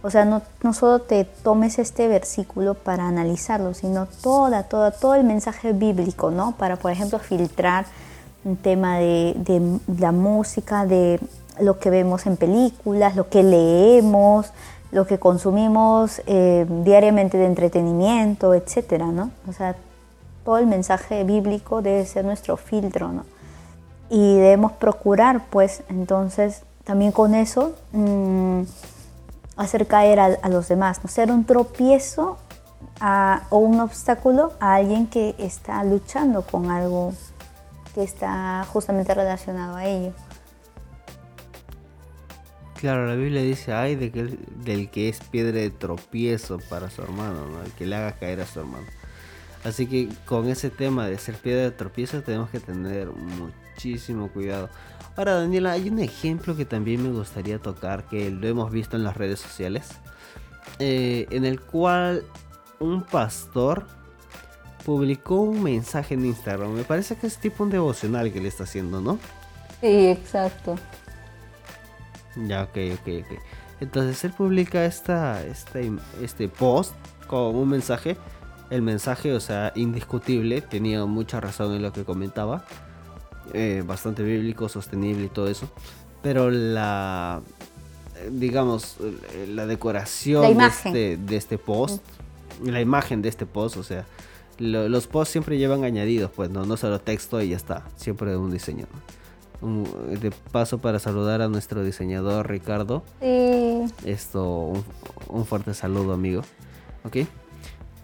O 0.00 0.10
sea, 0.10 0.24
no, 0.24 0.42
no 0.62 0.72
solo 0.72 1.00
te 1.00 1.24
tomes 1.24 1.80
este 1.80 2.06
versículo 2.06 2.74
para 2.74 3.08
analizarlo, 3.08 3.74
sino 3.74 4.06
toda, 4.22 4.62
toda, 4.62 4.92
todo 4.92 5.16
el 5.16 5.24
mensaje 5.24 5.72
bíblico, 5.72 6.30
¿no? 6.30 6.52
Para, 6.52 6.76
por 6.76 6.92
ejemplo, 6.92 7.18
filtrar 7.18 7.86
un 8.44 8.56
tema 8.56 8.98
de, 8.98 9.80
la 9.98 10.12
música, 10.12 10.86
de 10.86 11.18
lo 11.60 11.80
que 11.80 11.90
vemos 11.90 12.24
en 12.26 12.36
películas, 12.36 13.16
lo 13.16 13.28
que 13.28 13.42
leemos, 13.42 14.52
lo 14.92 15.04
que 15.04 15.18
consumimos 15.18 16.22
eh, 16.28 16.64
diariamente 16.84 17.38
de 17.38 17.46
entretenimiento, 17.46 18.54
etcétera, 18.54 19.06
¿no? 19.06 19.32
O 19.48 19.52
sea, 19.52 19.74
todo 20.44 20.58
el 20.58 20.68
mensaje 20.68 21.24
bíblico 21.24 21.82
debe 21.82 22.06
ser 22.06 22.24
nuestro 22.24 22.56
filtro, 22.56 23.08
¿no? 23.08 23.24
Y 24.10 24.36
debemos 24.36 24.72
procurar, 24.72 25.46
pues 25.50 25.82
entonces 25.88 26.62
también 26.84 27.12
con 27.12 27.34
eso 27.34 27.74
mm, 27.92 28.62
hacer 29.56 29.86
caer 29.86 30.20
a, 30.20 30.48
los 30.48 30.68
demás, 30.68 31.00
no 31.02 31.10
ser 31.10 31.30
un 31.30 31.44
tropiezo 31.44 32.38
o 33.50 33.58
un 33.58 33.80
obstáculo 33.80 34.52
a 34.60 34.74
alguien 34.76 35.06
que 35.06 35.34
está 35.38 35.82
luchando 35.84 36.42
con 36.42 36.70
algo 36.70 37.12
que 37.94 38.02
está 38.02 38.64
justamente 38.72 39.14
relacionado 39.14 39.76
a 39.76 39.86
ello. 39.86 40.12
Claro, 42.80 43.06
la 43.06 43.16
Biblia 43.16 43.42
dice, 43.42 43.72
ay, 43.72 43.96
del 43.96 44.88
que 44.90 45.08
es 45.08 45.18
piedra 45.18 45.58
de 45.58 45.70
tropiezo 45.70 46.58
para 46.70 46.90
su 46.90 47.02
hermano, 47.02 47.46
¿no? 47.46 47.62
el 47.62 47.72
que 47.72 47.86
le 47.86 47.96
haga 47.96 48.12
caer 48.12 48.40
a 48.40 48.46
su 48.46 48.60
hermano. 48.60 48.86
Así 49.64 49.86
que 49.86 50.08
con 50.24 50.48
ese 50.48 50.70
tema 50.70 51.08
de 51.08 51.18
ser 51.18 51.34
piedra 51.34 51.62
de 51.62 51.72
tropiezo 51.72 52.22
tenemos 52.22 52.50
que 52.50 52.60
tener 52.60 53.08
muchísimo 53.78 54.28
cuidado. 54.28 54.68
Ahora, 55.16 55.34
Daniela, 55.34 55.72
hay 55.72 55.88
un 55.88 56.00
ejemplo 56.00 56.56
que 56.56 56.64
también 56.64 57.00
me 57.00 57.10
gustaría 57.10 57.60
tocar, 57.60 58.04
que 58.08 58.28
lo 58.28 58.48
hemos 58.48 58.72
visto 58.72 58.96
en 58.96 59.04
las 59.04 59.16
redes 59.16 59.38
sociales, 59.38 59.90
eh, 60.80 61.28
en 61.30 61.44
el 61.44 61.60
cual 61.60 62.24
un 62.80 63.02
pastor 63.04 63.86
publicó 64.84 65.36
un 65.36 65.62
mensaje 65.62 66.14
en 66.14 66.26
Instagram. 66.26 66.72
Me 66.72 66.82
parece 66.82 67.14
que 67.16 67.28
es 67.28 67.38
tipo 67.38 67.62
un 67.62 67.70
devocional 67.70 68.32
que 68.32 68.40
le 68.40 68.48
está 68.48 68.64
haciendo, 68.64 69.00
¿no? 69.00 69.20
Sí, 69.80 70.08
exacto. 70.08 70.74
Ya, 72.34 72.64
ok, 72.64 72.78
ok, 72.94 73.08
ok. 73.24 73.38
Entonces 73.80 74.24
él 74.24 74.32
publica 74.32 74.84
esta, 74.84 75.44
este, 75.46 75.92
este 76.20 76.48
post 76.48 76.94
con 77.28 77.54
un 77.54 77.68
mensaje 77.68 78.16
el 78.70 78.82
mensaje, 78.82 79.32
o 79.32 79.40
sea, 79.40 79.72
indiscutible, 79.74 80.60
tenía 80.60 81.04
mucha 81.06 81.40
razón 81.40 81.74
en 81.74 81.82
lo 81.82 81.92
que 81.92 82.04
comentaba, 82.04 82.64
eh, 83.52 83.82
bastante 83.86 84.22
bíblico, 84.22 84.68
sostenible 84.68 85.26
y 85.26 85.28
todo 85.28 85.48
eso, 85.48 85.68
pero 86.22 86.50
la, 86.50 87.40
digamos, 88.30 88.96
la 89.48 89.66
decoración 89.66 90.58
de, 90.58 90.66
este, 90.66 91.16
de 91.16 91.36
este 91.36 91.58
post, 91.58 92.02
la 92.64 92.80
imagen 92.80 93.22
de 93.22 93.28
este 93.28 93.46
post, 93.46 93.76
o 93.76 93.82
sea, 93.82 94.04
los 94.58 95.06
posts 95.06 95.32
siempre 95.32 95.58
llevan 95.58 95.84
añadidos, 95.84 96.30
pues 96.34 96.50
no, 96.50 96.64
no 96.64 96.76
solo 96.76 97.00
texto 97.00 97.40
y 97.40 97.50
ya 97.50 97.56
está, 97.56 97.86
siempre 97.96 98.36
un 98.36 98.50
diseño. 98.50 98.86
de 99.60 100.32
paso 100.52 100.78
para 100.78 100.98
saludar 100.98 101.42
a 101.42 101.48
nuestro 101.48 101.84
diseñador 101.84 102.48
Ricardo. 102.48 103.04
Esto, 104.04 104.44
un, 104.44 104.84
un 105.28 105.46
fuerte 105.46 105.74
saludo 105.74 106.12
amigo. 106.12 106.42
¿Ok? 107.04 107.18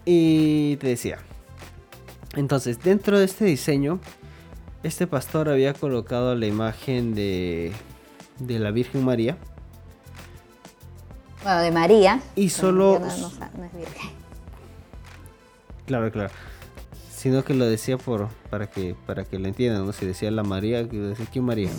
Y 0.05 0.77
te 0.77 0.87
decía. 0.87 1.17
Entonces, 2.35 2.81
dentro 2.81 3.17
de 3.19 3.25
este 3.25 3.45
diseño, 3.45 3.99
este 4.85 5.07
pastor 5.07 5.49
había 5.49 5.73
colocado 5.73 6.35
la 6.35 6.45
imagen 6.45 7.15
de, 7.15 7.71
de 8.39 8.59
la 8.59 8.71
Virgen 8.71 9.03
María. 9.03 9.37
Bueno, 11.43 11.61
de 11.61 11.71
María. 11.71 12.21
Y 12.35 12.49
solo... 12.49 12.99
No, 12.99 13.07
es 13.07 13.39
virgen. 13.73 14.11
Claro, 15.87 16.11
claro. 16.11 16.29
Sino 17.09 17.43
que 17.43 17.55
lo 17.55 17.65
decía 17.65 17.97
por 17.97 18.29
para 18.51 18.69
que 18.69 18.95
para 19.07 19.23
que 19.23 19.39
lo 19.39 19.47
entiendan, 19.47 19.85
¿no? 19.85 19.93
Si 19.93 20.05
decía 20.05 20.29
la 20.29 20.43
María, 20.43 20.87
que 20.87 20.97
decía 20.97 21.25
quién 21.31 21.45
María. 21.45 21.69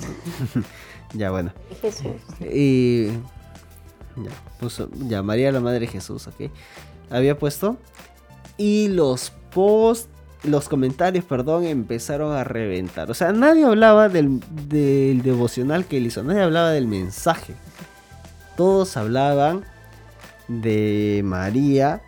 ya 1.14 1.30
bueno. 1.30 1.52
Jesús. 1.80 2.06
Y 2.40 3.06
ya 4.16 4.30
puso 4.58 4.88
ya 5.06 5.22
María 5.22 5.52
la 5.52 5.60
madre 5.60 5.80
de 5.80 5.86
Jesús, 5.86 6.26
¿ok? 6.26 6.50
Había 7.10 7.38
puesto 7.38 7.76
y 8.56 8.88
los 8.88 9.30
posts, 9.52 10.08
los 10.42 10.68
comentarios, 10.68 11.24
perdón, 11.24 11.64
empezaron 11.64 12.32
a 12.32 12.44
reventar. 12.44 13.10
O 13.10 13.14
sea, 13.14 13.32
nadie 13.32 13.64
hablaba 13.64 14.08
del, 14.08 14.40
devocional 14.68 15.86
que 15.86 15.98
él 15.98 16.06
hizo, 16.06 16.22
nadie 16.22 16.42
hablaba 16.42 16.70
del 16.70 16.86
mensaje. 16.86 17.54
Todos 18.56 18.96
hablaban 18.96 19.64
de 20.48 21.22
María 21.24 22.00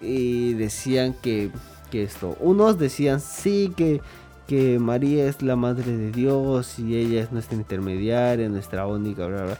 y 0.00 0.54
decían 0.54 1.14
que, 1.14 1.50
que 1.90 2.02
esto, 2.02 2.36
unos 2.40 2.78
decían 2.78 3.20
sí 3.20 3.72
que, 3.76 4.00
que 4.46 4.78
María 4.78 5.26
es 5.26 5.42
la 5.42 5.56
madre 5.56 5.96
de 5.96 6.12
Dios 6.12 6.78
y 6.78 6.96
ella 6.96 7.22
es 7.22 7.32
nuestra 7.32 7.56
intermediaria, 7.56 8.48
nuestra 8.48 8.86
única, 8.86 9.26
bla, 9.26 9.44
bla. 9.44 9.58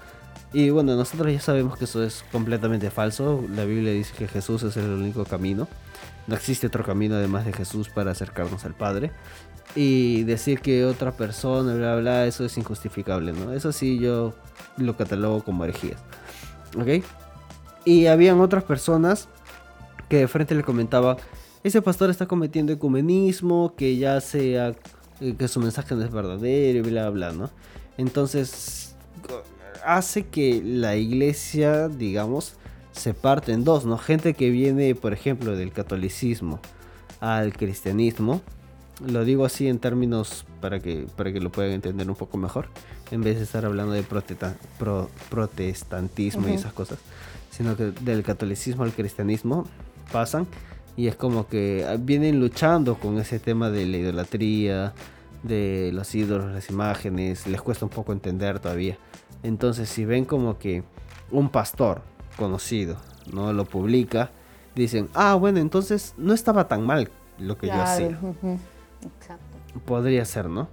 Y 0.53 0.71
bueno, 0.71 0.97
nosotros 0.97 1.31
ya 1.31 1.41
sabemos 1.41 1.77
que 1.77 1.85
eso 1.85 2.03
es 2.03 2.25
completamente 2.33 2.91
falso. 2.91 3.45
La 3.55 3.65
Biblia 3.65 3.93
dice 3.93 4.15
que 4.17 4.29
Jesús 4.29 4.63
es 4.63 4.77
el 4.79 4.89
único 4.89 5.25
camino. 5.25 5.69
No 6.29 6.37
existe 6.37 6.69
otro 6.69 6.85
camino 6.85 7.17
además 7.17 7.45
de 7.45 7.53
Jesús 7.53 7.89
para 7.89 8.13
acercarnos 8.13 8.65
al 8.65 8.75
Padre. 8.75 9.11
Y 9.75 10.23
decir 10.23 10.61
que 10.61 10.85
otra 10.85 11.13
persona, 11.13 11.75
bla, 11.75 11.97
bla, 11.97 12.27
eso 12.27 12.45
es 12.45 12.57
injustificable, 12.57 13.33
¿no? 13.33 13.53
Eso 13.53 13.73
sí 13.73 13.99
yo 13.99 14.35
lo 14.77 14.97
catalogo 14.97 15.43
como 15.43 15.65
herejías. 15.65 16.01
¿Ok? 16.79 17.05
Y 17.85 18.07
habían 18.07 18.41
otras 18.41 18.65
personas 18.65 19.29
que 20.09 20.19
de 20.19 20.29
frente 20.29 20.55
le 20.55 20.63
comentaba, 20.63 21.17
ese 21.65 21.83
pastor 21.83 22.11
está 22.11 22.27
cometiendo 22.27 22.73
ecumenismo, 22.73 23.75
que 23.77 23.97
ya 23.97 24.21
sea, 24.21 24.75
eh, 25.21 25.35
que 25.37 25.49
su 25.49 25.61
mensaje 25.61 25.95
no 25.95 26.03
es 26.03 26.13
verdadero 26.13 26.83
bla, 26.85 27.11
bla, 27.11 27.33
¿no? 27.33 27.51
Entonces 27.97 28.97
hace 29.85 30.27
que 30.27 30.63
la 30.65 30.97
iglesia, 30.97 31.89
digamos, 31.89 32.55
se 32.99 33.15
parte 33.15 33.53
en 33.53 33.65
dos, 33.65 33.87
¿no? 33.87 33.97
Gente 33.97 34.35
que 34.35 34.51
viene, 34.51 34.95
por 34.95 35.13
ejemplo, 35.13 35.57
del 35.57 35.73
catolicismo 35.73 36.61
al 37.21 37.53
cristianismo. 37.53 38.43
Lo 39.07 39.25
digo 39.25 39.45
así 39.45 39.69
en 39.69 39.79
términos 39.79 40.45
para 40.61 40.81
que, 40.81 41.07
para 41.17 41.33
que 41.33 41.41
lo 41.41 41.51
puedan 41.51 41.73
entender 41.73 42.11
un 42.11 42.17
poco 42.17 42.37
mejor, 42.37 42.67
en 43.13 43.23
vez 43.23 43.37
de 43.37 43.45
estar 43.45 43.65
hablando 43.65 43.93
de 43.93 44.05
protestantismo 45.31 46.49
y 46.49 46.53
esas 46.55 46.73
cosas, 46.73 46.99
sino 47.51 47.77
que 47.77 47.93
del 47.93 48.25
catolicismo 48.25 48.83
al 48.83 48.93
cristianismo, 48.93 49.67
pasan 50.11 50.49
y 50.97 51.07
es 51.07 51.15
como 51.15 51.47
que 51.47 51.87
vienen 52.01 52.41
luchando 52.41 52.97
con 52.97 53.19
ese 53.19 53.39
tema 53.39 53.71
de 53.71 53.87
la 53.87 53.99
idolatría, 53.99 54.95
de 55.45 55.91
los 55.93 56.13
ídolos, 56.17 56.51
las 56.51 56.69
imágenes, 56.71 57.47
les 57.47 57.63
cuesta 57.63 57.85
un 57.85 57.91
poco 57.91 58.13
entender 58.13 58.59
todavía. 58.59 58.99
Entonces 59.45 59.89
si 59.89 60.05
ven 60.05 60.25
como 60.25 60.59
que 60.59 60.83
un 61.31 61.51
pastor 61.51 62.03
conocido 62.39 62.97
no 63.33 63.53
lo 63.53 63.65
publica, 63.65 64.31
dicen, 64.75 65.09
ah, 65.15 65.35
bueno, 65.35 65.59
entonces 65.59 66.15
no 66.17 66.35
estaba 66.35 66.69
tan 66.69 66.85
mal 66.85 67.11
lo 67.39 67.57
que 67.57 67.69
yo 67.69 67.75
hacía. 67.75 68.19
Podría 69.85 70.25
ser, 70.25 70.49
¿no? 70.49 70.69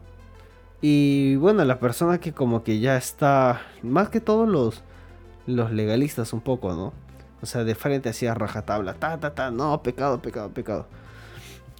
Y 0.82 1.36
bueno, 1.38 1.64
la 1.66 1.80
persona 1.80 2.20
que 2.20 2.34
como 2.34 2.64
que 2.64 2.80
ya 2.80 2.98
está, 2.98 3.62
más 3.82 4.10
que 4.10 4.22
todos 4.22 4.48
los, 4.48 4.84
los 5.48 5.72
legalistas 5.72 6.34
un 6.34 6.42
poco, 6.42 6.74
¿no? 6.74 6.94
O 7.42 7.46
sea, 7.46 7.64
de 7.64 7.76
frente 7.76 8.10
hacía 8.10 8.34
rajatabla, 8.34 8.94
ta, 8.96 9.20
ta, 9.20 9.34
ta, 9.34 9.52
no, 9.52 9.82
pecado, 9.82 10.22
pecado, 10.22 10.50
pecado. 10.50 10.88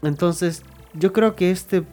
Entonces, 0.02 0.64
yo 0.94 1.14
creo 1.14 1.36
que 1.36 1.52
este 1.52 1.84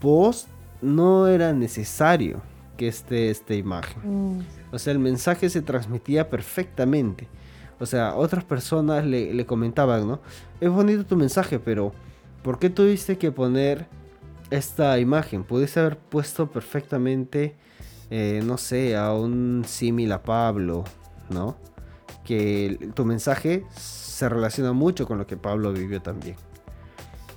post 0.00 0.48
no 0.82 1.26
era 1.26 1.52
necesario 1.52 2.42
que 2.76 2.88
esté 2.88 3.30
esta 3.30 3.54
imagen. 3.54 4.38
Mm. 4.38 4.55
O 4.72 4.78
sea, 4.78 4.92
el 4.92 4.98
mensaje 4.98 5.48
se 5.48 5.62
transmitía 5.62 6.28
perfectamente. 6.28 7.28
O 7.78 7.86
sea, 7.86 8.14
otras 8.14 8.44
personas 8.44 9.04
le, 9.04 9.34
le, 9.34 9.46
comentaban, 9.46 10.06
¿no? 10.08 10.20
Es 10.60 10.70
bonito 10.70 11.04
tu 11.04 11.16
mensaje, 11.16 11.58
pero 11.58 11.92
¿por 12.42 12.58
qué 12.58 12.70
tuviste 12.70 13.18
que 13.18 13.30
poner 13.32 13.86
esta 14.50 14.98
imagen? 14.98 15.44
Pudiste 15.44 15.80
haber 15.80 15.98
puesto 15.98 16.50
perfectamente, 16.50 17.54
eh, 18.10 18.40
no 18.44 18.56
sé, 18.56 18.96
a 18.96 19.12
un 19.12 19.64
símil 19.66 20.12
a 20.12 20.22
Pablo, 20.22 20.84
¿no? 21.28 21.56
Que 22.24 22.90
tu 22.94 23.04
mensaje 23.04 23.64
se 23.76 24.28
relaciona 24.28 24.72
mucho 24.72 25.06
con 25.06 25.18
lo 25.18 25.26
que 25.26 25.36
Pablo 25.36 25.72
vivió 25.72 26.00
también. 26.00 26.36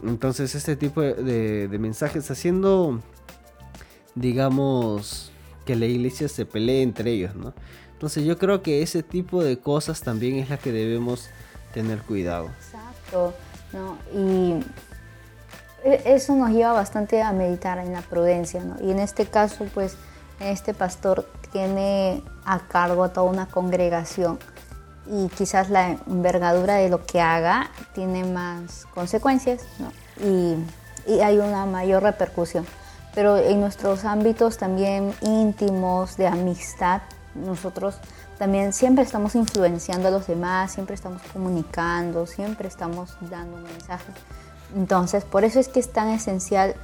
Entonces 0.02 0.56
este 0.56 0.78
tipo 0.78 1.02
de, 1.02 1.68
de 1.68 1.80
mensajes 1.80 2.32
haciendo, 2.32 3.02
digamos, 4.16 5.34
que 5.70 5.76
la 5.76 5.86
iglesia 5.86 6.28
se 6.28 6.48
pelee 6.48 6.82
entre 6.82 7.12
ellos, 7.12 7.36
¿no? 7.36 7.54
Entonces 7.94 8.26
yo 8.26 8.40
creo 8.40 8.64
que 8.64 8.82
ese 8.82 9.04
tipo 9.04 9.44
de 9.44 9.60
cosas 9.60 10.02
también 10.02 10.38
es 10.38 10.50
la 10.50 10.58
que 10.58 10.72
debemos 10.72 11.30
tener 11.76 12.02
cuidado. 12.02 12.50
Exacto, 12.58 13.36
¿no? 13.72 14.00
Y 14.12 14.64
e, 15.84 16.02
eso 16.06 16.34
nos 16.34 16.50
lleva 16.50 16.74
bastante 16.74 17.22
a 17.22 17.32
meditar 17.34 17.78
en 17.78 17.94
la 17.94 18.02
prudencia, 18.02 18.64
¿no? 18.64 18.78
Y 18.84 18.90
en 18.90 18.98
este 18.98 19.28
caso, 19.28 19.68
pues, 19.76 19.96
este 20.40 20.74
pastor 20.74 21.30
tiene 21.52 22.24
a 22.46 22.62
cargo 22.68 23.04
a 23.04 23.14
toda 23.14 23.30
una 23.30 23.46
congregación 23.46 24.40
y 25.06 25.28
quizás 25.28 25.70
la 25.70 26.00
envergadura 26.08 26.78
de 26.78 26.90
lo 26.90 27.06
que 27.06 27.22
haga 27.22 27.70
tiene 27.94 28.24
más 28.24 28.88
consecuencias, 28.96 29.62
¿no? 29.78 29.92
Y, 30.28 30.56
y 31.06 31.20
hay 31.20 31.38
una 31.38 31.68
mayor 31.68 32.02
repercusión. 32.02 32.66
Pero 33.16 33.38
en 33.38 33.60
nuestros 33.60 34.06
ámbitos 34.06 34.58
también 34.58 35.14
íntimos, 35.22 36.18
de 36.18 36.28
amistad, 36.28 37.02
nosotros 37.36 37.96
también 38.38 38.72
siempre 38.72 39.04
estamos 39.04 39.36
influenciando 39.36 40.08
a 40.08 40.12
los 40.12 40.28
demás, 40.28 40.72
siempre 40.72 40.96
estamos 40.96 41.22
comunicando, 41.34 42.26
siempre 42.26 42.68
estamos 42.68 43.18
dando 43.22 43.58
mensajes. 43.58 44.16
Entonces, 44.76 45.26
por 45.26 45.44
eso 45.44 45.60
es 45.60 45.68
que 45.68 45.80
es 45.80 45.92
tan 45.92 46.10
esencial 46.10 46.76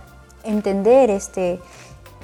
entender 0.44 1.10
este, 1.10 1.60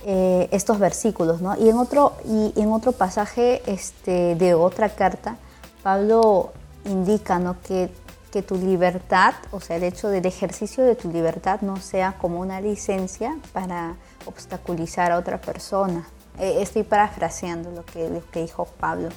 eh, 0.06 0.50
estos 0.52 0.80
versículos. 0.80 1.42
¿no? 1.42 1.56
Y, 1.58 1.70
en 1.70 1.78
otro, 1.78 2.14
y 2.26 2.54
en 2.60 2.72
otro 2.72 2.92
pasaje 2.92 3.62
este, 3.66 4.36
de 4.36 4.54
otra 4.54 4.90
carta, 4.90 5.38
Pablo 5.84 6.52
indica 6.86 7.40
¿no? 7.40 7.58
que, 7.62 7.90
que 8.32 8.42
tu 8.42 8.56
libertad, 8.56 9.34
o 9.52 9.60
sea, 9.60 9.76
el 9.76 9.84
hecho 9.84 10.08
del 10.08 10.26
ejercicio 10.26 10.84
de 10.84 10.96
tu 10.96 11.12
libertad 11.12 11.62
no 11.62 11.78
sea 11.78 12.18
como 12.18 12.40
una 12.40 12.62
licencia 12.62 13.38
para 13.54 13.96
obstaculizar 14.26 15.12
a 15.12 15.18
otra 15.18 15.40
persona. 15.40 16.08
Eh, 16.40 16.62
estoy 16.62 16.84
parafraseando 16.84 17.72
lo 17.72 17.86
que, 17.86 18.10
lo 18.10 18.26
que 18.32 18.42
dijo 18.42 18.66
Pablo. 18.80 19.10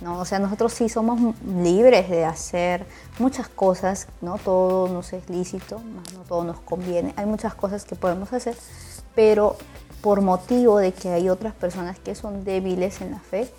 ¿no? 0.00 0.18
O 0.18 0.24
sea, 0.24 0.38
nosotros 0.38 0.72
sí 0.72 0.88
somos 0.88 1.34
libres 1.44 2.08
de 2.08 2.24
hacer 2.24 2.86
muchas 3.18 3.48
cosas, 3.48 4.08
¿no? 4.22 4.38
Todo 4.38 4.88
nos 4.88 5.12
es 5.12 5.28
lícito, 5.28 5.80
no 6.14 6.22
todo 6.22 6.44
nos 6.44 6.60
conviene. 6.60 7.12
Hay 7.16 7.26
muchas 7.26 7.54
cosas 7.54 7.84
que 7.84 7.96
podemos 7.96 8.32
hacer, 8.32 8.56
pero 9.14 9.56
por 10.00 10.22
motivo 10.22 10.78
de 10.78 10.92
que 10.92 11.10
hay 11.10 11.28
otras 11.28 11.52
personas 11.54 11.98
que 11.98 12.14
son 12.14 12.44
débiles 12.44 13.00
en 13.02 13.10
la 13.10 13.18
fe, 13.18 13.52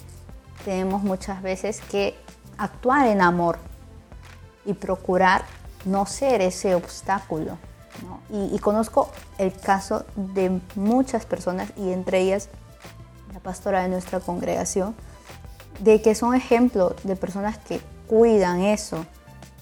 tenemos 0.66 1.04
muchas 1.04 1.42
veces 1.42 1.82
que 1.82 2.16
actuar 2.58 3.08
en 3.08 3.22
amor 3.22 3.60
y 4.66 4.74
procurar 4.74 5.44
no 5.86 6.06
ser 6.06 6.42
ese 6.42 6.76
obstáculo. 6.76 7.58
Y, 8.30 8.56
y 8.56 8.60
conozco 8.60 9.10
el 9.38 9.54
caso 9.54 10.06
de 10.16 10.62
muchas 10.76 11.26
personas 11.26 11.70
y 11.76 11.92
entre 11.92 12.20
ellas 12.20 12.50
la 13.34 13.40
pastora 13.40 13.84
de 13.84 13.90
nuestra 13.90 14.20
congregación, 14.20 14.96
de 15.80 16.02
que 16.02 16.16
son 16.16 16.36
ejemplos 16.36 16.94
de 17.04 17.16
personas 17.16 17.58
que 17.58 17.82
cuidan 18.08 18.62
eso, 18.62 19.06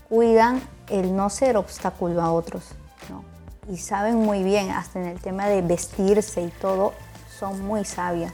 cuidan 0.09 0.61
el 0.89 1.15
no 1.15 1.29
ser 1.29 1.57
obstáculo 1.57 2.21
a 2.21 2.31
otros, 2.31 2.63
¿no? 3.09 3.23
Y 3.71 3.77
saben 3.77 4.15
muy 4.15 4.43
bien, 4.43 4.71
hasta 4.71 4.99
en 4.99 5.05
el 5.05 5.19
tema 5.19 5.47
de 5.47 5.61
vestirse 5.61 6.41
y 6.41 6.49
todo, 6.49 6.93
son 7.39 7.61
muy 7.65 7.85
sabias. 7.85 8.33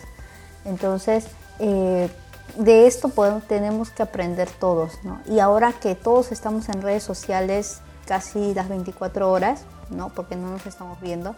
Entonces, 0.64 1.28
eh, 1.60 2.10
de 2.58 2.88
esto 2.88 3.12
tenemos 3.48 3.90
que 3.90 4.04
aprender 4.04 4.50
todos, 4.50 5.04
¿no? 5.04 5.20
Y 5.28 5.40
ahora 5.40 5.74
que 5.74 5.96
todos 5.96 6.32
estamos 6.32 6.70
en 6.70 6.82
redes 6.82 7.04
sociales 7.04 7.82
casi 8.06 8.54
las 8.54 8.70
24 8.70 9.32
horas, 9.32 9.62
¿no? 9.90 10.10
Porque 10.10 10.36
no 10.36 10.50
nos 10.50 10.66
estamos 10.66 11.00
viendo, 11.02 11.36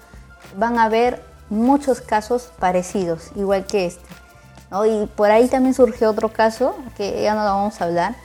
van 0.55 0.79
a 0.79 0.89
ver 0.89 1.23
muchos 1.49 2.01
casos 2.01 2.51
parecidos, 2.59 3.31
igual 3.35 3.65
que 3.65 3.87
este. 3.87 4.05
Y 4.85 5.07
por 5.07 5.31
ahí 5.31 5.47
también 5.47 5.73
surgió 5.73 6.09
otro 6.09 6.29
caso, 6.29 6.75
que 6.97 7.21
ya 7.23 7.33
no 7.35 7.43
lo 7.43 7.49
vamos 7.49 7.79
a 7.79 7.85
hablar, 7.85 8.15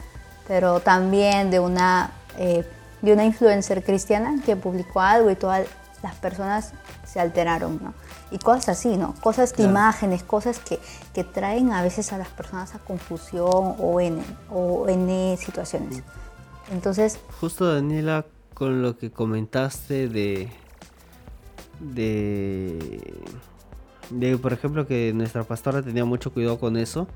pero 0.48 0.80
también 0.80 1.50
de 1.50 1.60
una, 1.60 2.12
eh, 2.36 2.68
de 3.00 3.12
una 3.12 3.24
influencer 3.24 3.84
cristiana 3.84 4.34
que 4.44 4.56
publicó 4.56 5.00
algo 5.00 5.30
y 5.30 5.36
todas 5.36 5.66
las 6.02 6.14
personas 6.16 6.72
se 7.04 7.20
alteraron, 7.20 7.80
¿no? 7.82 7.94
Y 8.30 8.38
cosas 8.38 8.70
así, 8.70 8.96
¿no? 8.96 9.14
Cosas 9.20 9.54
de 9.56 9.64
imágenes, 9.64 10.22
cosas 10.22 10.58
que, 10.58 10.78
que, 11.14 11.24
traen 11.24 11.72
a 11.72 11.82
veces 11.82 12.12
a 12.12 12.18
las 12.18 12.28
personas 12.28 12.74
a 12.74 12.78
confusión 12.78 13.76
o 13.78 14.00
en, 14.00 14.22
o 14.50 14.88
en 14.88 15.36
situaciones. 15.36 16.02
Entonces... 16.72 17.18
Justo 17.40 17.72
Daniela, 17.72 18.26
con 18.54 18.82
lo 18.82 18.96
que 18.96 19.10
comentaste 19.10 20.08
de, 20.08 20.50
de, 21.80 23.14
de, 24.10 24.38
por 24.38 24.52
ejemplo, 24.52 24.86
que 24.86 25.12
nuestra 25.14 25.44
pastora 25.44 25.82
tenía 25.82 26.04
mucho 26.04 26.32
cuidado 26.32 26.58
con 26.58 26.76
eso. 26.76 27.06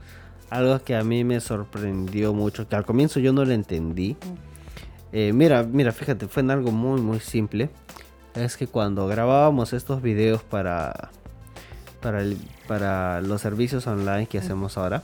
Algo 0.51 0.79
que 0.85 0.95
a 0.95 1.03
mí 1.03 1.25
me 1.25 1.41
sorprendió 1.41 2.33
mucho, 2.33 2.69
que 2.69 2.77
al 2.77 2.85
comienzo 2.85 3.19
yo 3.19 3.33
no 3.33 3.45
lo 3.45 3.53
entendí. 3.53 4.17
Eh, 5.13 5.33
mira, 5.33 5.63
mira, 5.65 5.93
fíjate, 5.93 6.29
fue 6.29 6.43
en 6.43 6.51
algo 6.51 6.71
muy, 6.71 7.01
muy 7.01 7.21
simple. 7.21 7.71
Es 8.37 8.57
que 8.57 8.67
cuando 8.67 9.07
grabábamos 9.07 9.73
estos 9.73 10.03
videos 10.03 10.43
para, 10.43 11.11
para, 12.01 12.23
para 12.69 13.21
los 13.23 13.41
servicios 13.41 13.87
online 13.87 14.27
que 14.27 14.39
hacemos 14.39 14.77
ahora, 14.77 15.03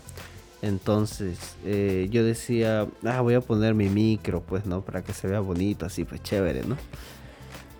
entonces 0.60 1.56
eh, 1.64 2.08
yo 2.10 2.24
decía, 2.24 2.86
ah, 3.04 3.20
voy 3.20 3.34
a 3.34 3.40
poner 3.40 3.74
mi 3.74 3.88
micro, 3.88 4.42
pues, 4.42 4.66
¿no? 4.66 4.82
Para 4.82 5.02
que 5.02 5.12
se 5.12 5.28
vea 5.28 5.40
bonito, 5.40 5.86
así, 5.86 6.04
pues 6.04 6.22
chévere, 6.22 6.62
¿no? 6.64 6.76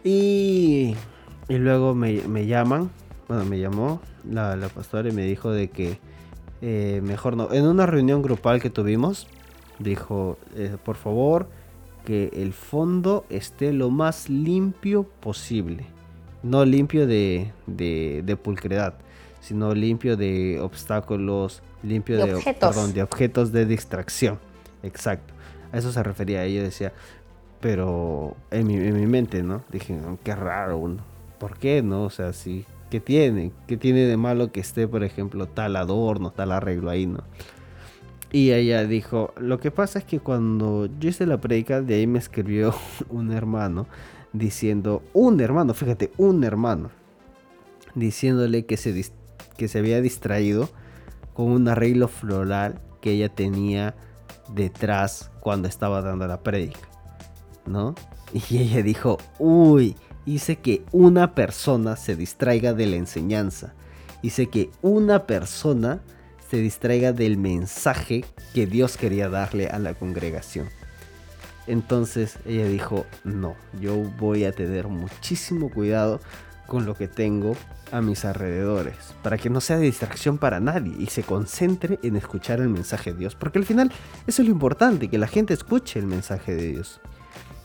Y 0.03 0.97
y 1.49 1.59
luego 1.59 1.95
me, 1.95 2.47
llaman, 2.47 2.91
bueno, 3.29 3.45
me 3.45 3.59
llamó 3.59 4.01
la, 4.25 4.57
pastora 4.75 5.09
y 5.09 5.12
me 5.12 5.23
dijo 5.25 5.51
de 5.51 5.69
que 5.69 5.99
eh, 6.61 7.01
mejor 7.03 7.37
no. 7.37 7.53
En 7.53 7.67
una 7.67 7.85
reunión 7.85 8.23
grupal 8.23 8.62
que 8.62 8.71
tuvimos, 8.71 9.27
dijo, 9.79 10.38
eh, 10.55 10.77
por 10.83 10.97
favor, 10.97 11.49
que 12.05 12.31
el 12.35 12.53
fondo 12.53 13.25
esté 13.31 13.73
lo 13.73 13.91
más 13.91 14.29
limpio 14.29 15.05
posible. 15.05 15.87
No 16.43 16.65
limpio 16.65 17.07
de, 17.07 17.53
de, 17.67 18.37
pulcredad, 18.37 18.95
sino 19.41 19.75
limpio 19.75 20.17
de 20.17 20.59
obstáculos, 20.61 21.62
limpio 21.83 22.17
de, 22.25 22.35
objetos. 22.35 22.95
de 22.95 23.03
objetos 23.03 23.53
de 23.53 23.67
distracción. 23.67 24.38
Exacto. 24.83 25.35
A 25.73 25.79
eso 25.79 25.93
se 25.93 26.03
refería. 26.03 26.45
Ella 26.45 26.62
decía, 26.62 26.93
pero 27.61 28.37
en 28.51 28.67
mi, 28.67 28.75
en 28.75 28.99
mi 28.99 29.07
mente, 29.07 29.43
¿no? 29.45 29.62
Dije, 29.71 29.97
qué 30.25 30.35
raro, 30.35 30.79
uno 30.79 31.12
¿por 31.43 31.59
qué 31.59 31.83
no? 31.83 32.05
O 32.05 32.11
sea, 32.11 32.33
sí, 32.33 32.67
¿qué 32.88 33.01
tiene? 33.01 33.51
¿Qué 33.67 33.77
tiene 33.77 34.03
de 34.03 34.17
malo 34.17 34.53
que 34.53 34.61
esté, 34.61 34.87
por 34.87 35.03
ejemplo, 35.03 35.47
tal 35.49 35.75
adorno, 35.75 36.31
tal 36.31 36.53
arreglo 36.53 36.88
ahí, 36.88 37.05
no? 37.05 37.25
Y 38.33 38.53
ella 38.53 38.85
dijo, 38.87 39.35
lo 39.37 39.61
que 39.61 39.71
pasa 39.71 39.99
es 39.99 40.05
que 40.07 40.18
cuando 40.18 40.87
yo 40.99 41.11
hice 41.11 41.27
la 41.27 41.38
predica, 41.38 41.83
de 41.83 41.97
ahí 41.97 42.07
me 42.07 42.18
escribió 42.18 42.75
un 43.11 43.31
hermano 43.33 43.87
diciendo, 44.33 45.03
un 45.12 45.40
hermano, 45.40 45.75
fíjate, 45.75 46.11
un 46.16 46.42
hermano, 46.42 46.90
diciéndole 47.95 48.64
que 48.64 48.79
se, 48.79 49.05
que 49.59 49.68
se 49.68 49.79
había 49.79 50.01
distraído 50.01 50.71
con 51.35 51.51
un 51.51 51.68
arreglo 51.68 52.09
floral 52.09 52.81
que 53.03 53.11
ella 53.12 53.29
tenía 53.29 53.95
detrás 54.55 55.31
cuando 55.40 55.68
estaba 55.68 56.01
dando 56.01 56.27
la 56.27 56.42
predica. 56.42 56.81
¿no? 57.66 57.95
Y 58.33 58.59
ella 58.59 58.83
dijo, 58.83 59.18
uy, 59.38 59.97
hice 60.25 60.57
que 60.57 60.85
una 60.92 61.35
persona 61.35 61.97
se 61.97 62.16
distraiga 62.16 62.73
de 62.73 62.87
la 62.87 62.97
enseñanza. 62.97 63.75
Hice 64.23 64.47
que 64.49 64.71
una 64.81 65.27
persona 65.27 66.01
se 66.53 66.59
distraiga 66.59 67.15
del 67.15 67.38
mensaje 67.38 68.27
que 68.53 68.67
Dios 68.67 68.99
quería 68.99 69.31
darle 69.31 69.69
a 69.69 69.79
la 69.79 69.95
congregación. 69.95 70.69
Entonces 71.67 72.37
ella 72.45 72.67
dijo, 72.67 73.07
no, 73.25 73.57
yo 73.81 73.97
voy 73.97 74.45
a 74.45 74.53
tener 74.53 74.87
muchísimo 74.88 75.71
cuidado 75.71 76.21
con 76.67 76.85
lo 76.85 76.95
que 76.95 77.09
tengo 77.09 77.57
a 77.91 78.03
mis 78.03 78.27
alrededores, 78.27 78.97
para 79.23 79.38
que 79.38 79.49
no 79.49 79.62
sea 79.62 79.79
de 79.79 79.87
distracción 79.87 80.37
para 80.37 80.61
nadie 80.61 80.95
y 80.99 81.07
se 81.07 81.23
concentre 81.23 81.99
en 82.03 82.17
escuchar 82.17 82.61
el 82.61 82.69
mensaje 82.69 83.15
de 83.15 83.21
Dios, 83.21 83.35
porque 83.35 83.59
al 83.59 83.65
final 83.65 83.91
eso 84.27 84.43
es 84.43 84.49
lo 84.49 84.53
importante, 84.53 85.09
que 85.09 85.17
la 85.17 85.29
gente 85.29 85.55
escuche 85.55 86.01
el 86.01 86.07
mensaje 86.07 86.55
de 86.55 86.71
Dios, 86.71 87.01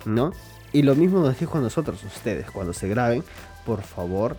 ¿no? 0.05 0.31
Y 0.71 0.83
lo 0.83 0.95
mismo 0.95 1.19
nos 1.19 1.37
dijo 1.37 1.57
a 1.57 1.61
nosotros, 1.61 2.01
ustedes, 2.05 2.49
cuando 2.51 2.71
se 2.71 2.87
graben, 2.87 3.21
por 3.65 3.81
favor, 3.81 4.37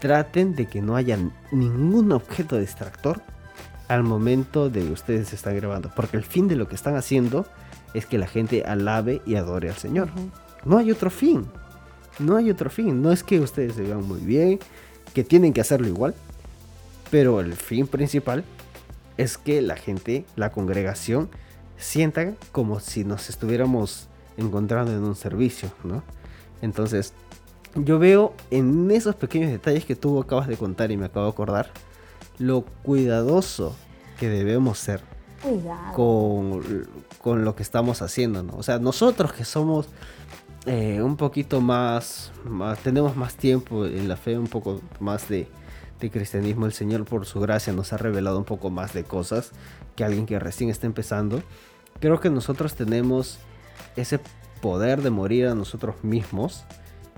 traten 0.00 0.54
de 0.54 0.66
que 0.66 0.82
no 0.82 0.96
haya 0.96 1.18
ningún 1.50 2.12
objeto 2.12 2.58
distractor 2.58 3.22
al 3.88 4.02
momento 4.02 4.68
de 4.68 4.82
que 4.82 4.92
ustedes 4.92 5.32
están 5.32 5.56
grabando, 5.56 5.90
porque 5.94 6.16
el 6.16 6.24
fin 6.24 6.48
de 6.48 6.56
lo 6.56 6.68
que 6.68 6.74
están 6.74 6.96
haciendo 6.96 7.46
es 7.94 8.06
que 8.06 8.18
la 8.18 8.26
gente 8.26 8.64
alabe 8.64 9.22
y 9.26 9.36
adore 9.36 9.68
al 9.68 9.76
Señor. 9.76 10.08
No 10.64 10.78
hay 10.78 10.90
otro 10.90 11.10
fin. 11.10 11.46
No 12.18 12.36
hay 12.36 12.50
otro 12.50 12.68
fin. 12.68 13.00
No 13.00 13.12
es 13.12 13.22
que 13.22 13.40
ustedes 13.40 13.74
se 13.74 13.82
vean 13.82 14.06
muy 14.06 14.20
bien, 14.20 14.58
que 15.14 15.24
tienen 15.24 15.52
que 15.52 15.60
hacerlo 15.60 15.86
igual. 15.86 16.14
Pero 17.10 17.40
el 17.40 17.54
fin 17.54 17.86
principal 17.86 18.44
es 19.16 19.38
que 19.38 19.62
la 19.62 19.76
gente, 19.76 20.24
la 20.34 20.50
congregación, 20.50 21.30
sienta 21.78 22.32
como 22.52 22.80
si 22.80 23.04
nos 23.04 23.30
estuviéramos 23.30 24.08
encontrando 24.36 24.92
en 24.92 25.04
un 25.04 25.14
servicio, 25.14 25.70
¿no? 25.84 26.02
Entonces, 26.62 27.14
yo 27.76 27.98
veo 27.98 28.34
en 28.50 28.90
esos 28.90 29.14
pequeños 29.14 29.50
detalles 29.50 29.84
que 29.84 29.96
tú 29.96 30.20
acabas 30.20 30.48
de 30.48 30.56
contar 30.56 30.90
y 30.90 30.96
me 30.96 31.06
acabo 31.06 31.26
de 31.26 31.32
acordar, 31.32 31.70
lo 32.38 32.62
cuidadoso 32.82 33.74
que 34.18 34.28
debemos 34.28 34.78
ser 34.78 35.00
con, 35.94 36.62
con, 37.22 37.44
lo 37.44 37.54
que 37.54 37.62
estamos 37.62 38.02
haciendo, 38.02 38.42
¿no? 38.42 38.56
O 38.56 38.62
sea, 38.62 38.78
nosotros 38.78 39.32
que 39.32 39.44
somos 39.44 39.88
eh, 40.66 41.00
un 41.00 41.16
poquito 41.16 41.60
más, 41.60 42.32
tenemos 42.82 43.16
más 43.16 43.36
tiempo 43.36 43.86
en 43.86 44.08
la 44.08 44.16
fe, 44.16 44.36
un 44.36 44.48
poco 44.48 44.80
más 44.98 45.28
de, 45.28 45.48
cristianismo, 45.98 46.66
el 46.66 46.72
Señor 46.72 47.04
por 47.04 47.24
su 47.24 47.40
gracia 47.40 47.72
nos 47.72 47.92
ha 47.92 47.96
revelado 47.96 48.38
un 48.38 48.44
poco 48.44 48.68
más 48.68 48.92
de 48.92 49.04
cosas 49.04 49.52
que 49.94 50.04
alguien 50.04 50.26
que 50.26 50.38
recién 50.38 50.68
está 50.68 50.86
empezando. 50.86 51.40
Creo 52.00 52.20
que 52.20 52.30
nosotros 52.30 52.74
tenemos 52.74 53.38
ese 53.94 54.20
poder 54.60 55.02
de 55.02 55.10
morir 55.10 55.46
a 55.46 55.54
nosotros 55.54 56.02
mismos 56.02 56.64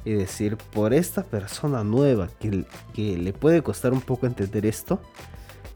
y 0.08 0.14
decir, 0.14 0.56
por 0.56 0.94
esta 0.94 1.22
persona 1.22 1.84
nueva 1.84 2.30
que, 2.40 2.64
que 2.94 3.18
le 3.18 3.34
puede 3.34 3.62
costar 3.62 3.92
un 3.92 4.00
poco 4.00 4.24
entender 4.24 4.64
esto, 4.64 5.02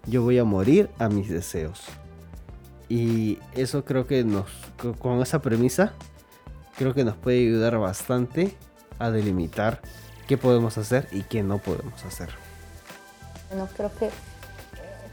yo 0.06 0.22
voy 0.22 0.38
a 0.38 0.44
morir 0.44 0.88
a 0.98 1.10
mis 1.10 1.28
deseos. 1.28 1.82
Y 2.88 3.38
eso 3.52 3.84
creo 3.84 4.06
que 4.06 4.24
nos, 4.24 4.46
con 4.98 5.20
esa 5.20 5.42
premisa, 5.42 5.92
creo 6.78 6.94
que 6.94 7.04
nos 7.04 7.14
puede 7.14 7.40
ayudar 7.40 7.76
bastante 7.76 8.56
a 8.98 9.10
delimitar 9.10 9.82
qué 10.26 10.38
podemos 10.38 10.78
hacer 10.78 11.08
y 11.12 11.24
qué 11.24 11.42
no 11.42 11.58
podemos 11.58 12.02
hacer. 12.06 12.30
Bueno, 13.50 13.68
creo 13.76 13.92
que 13.98 14.06
eh, 14.06 14.10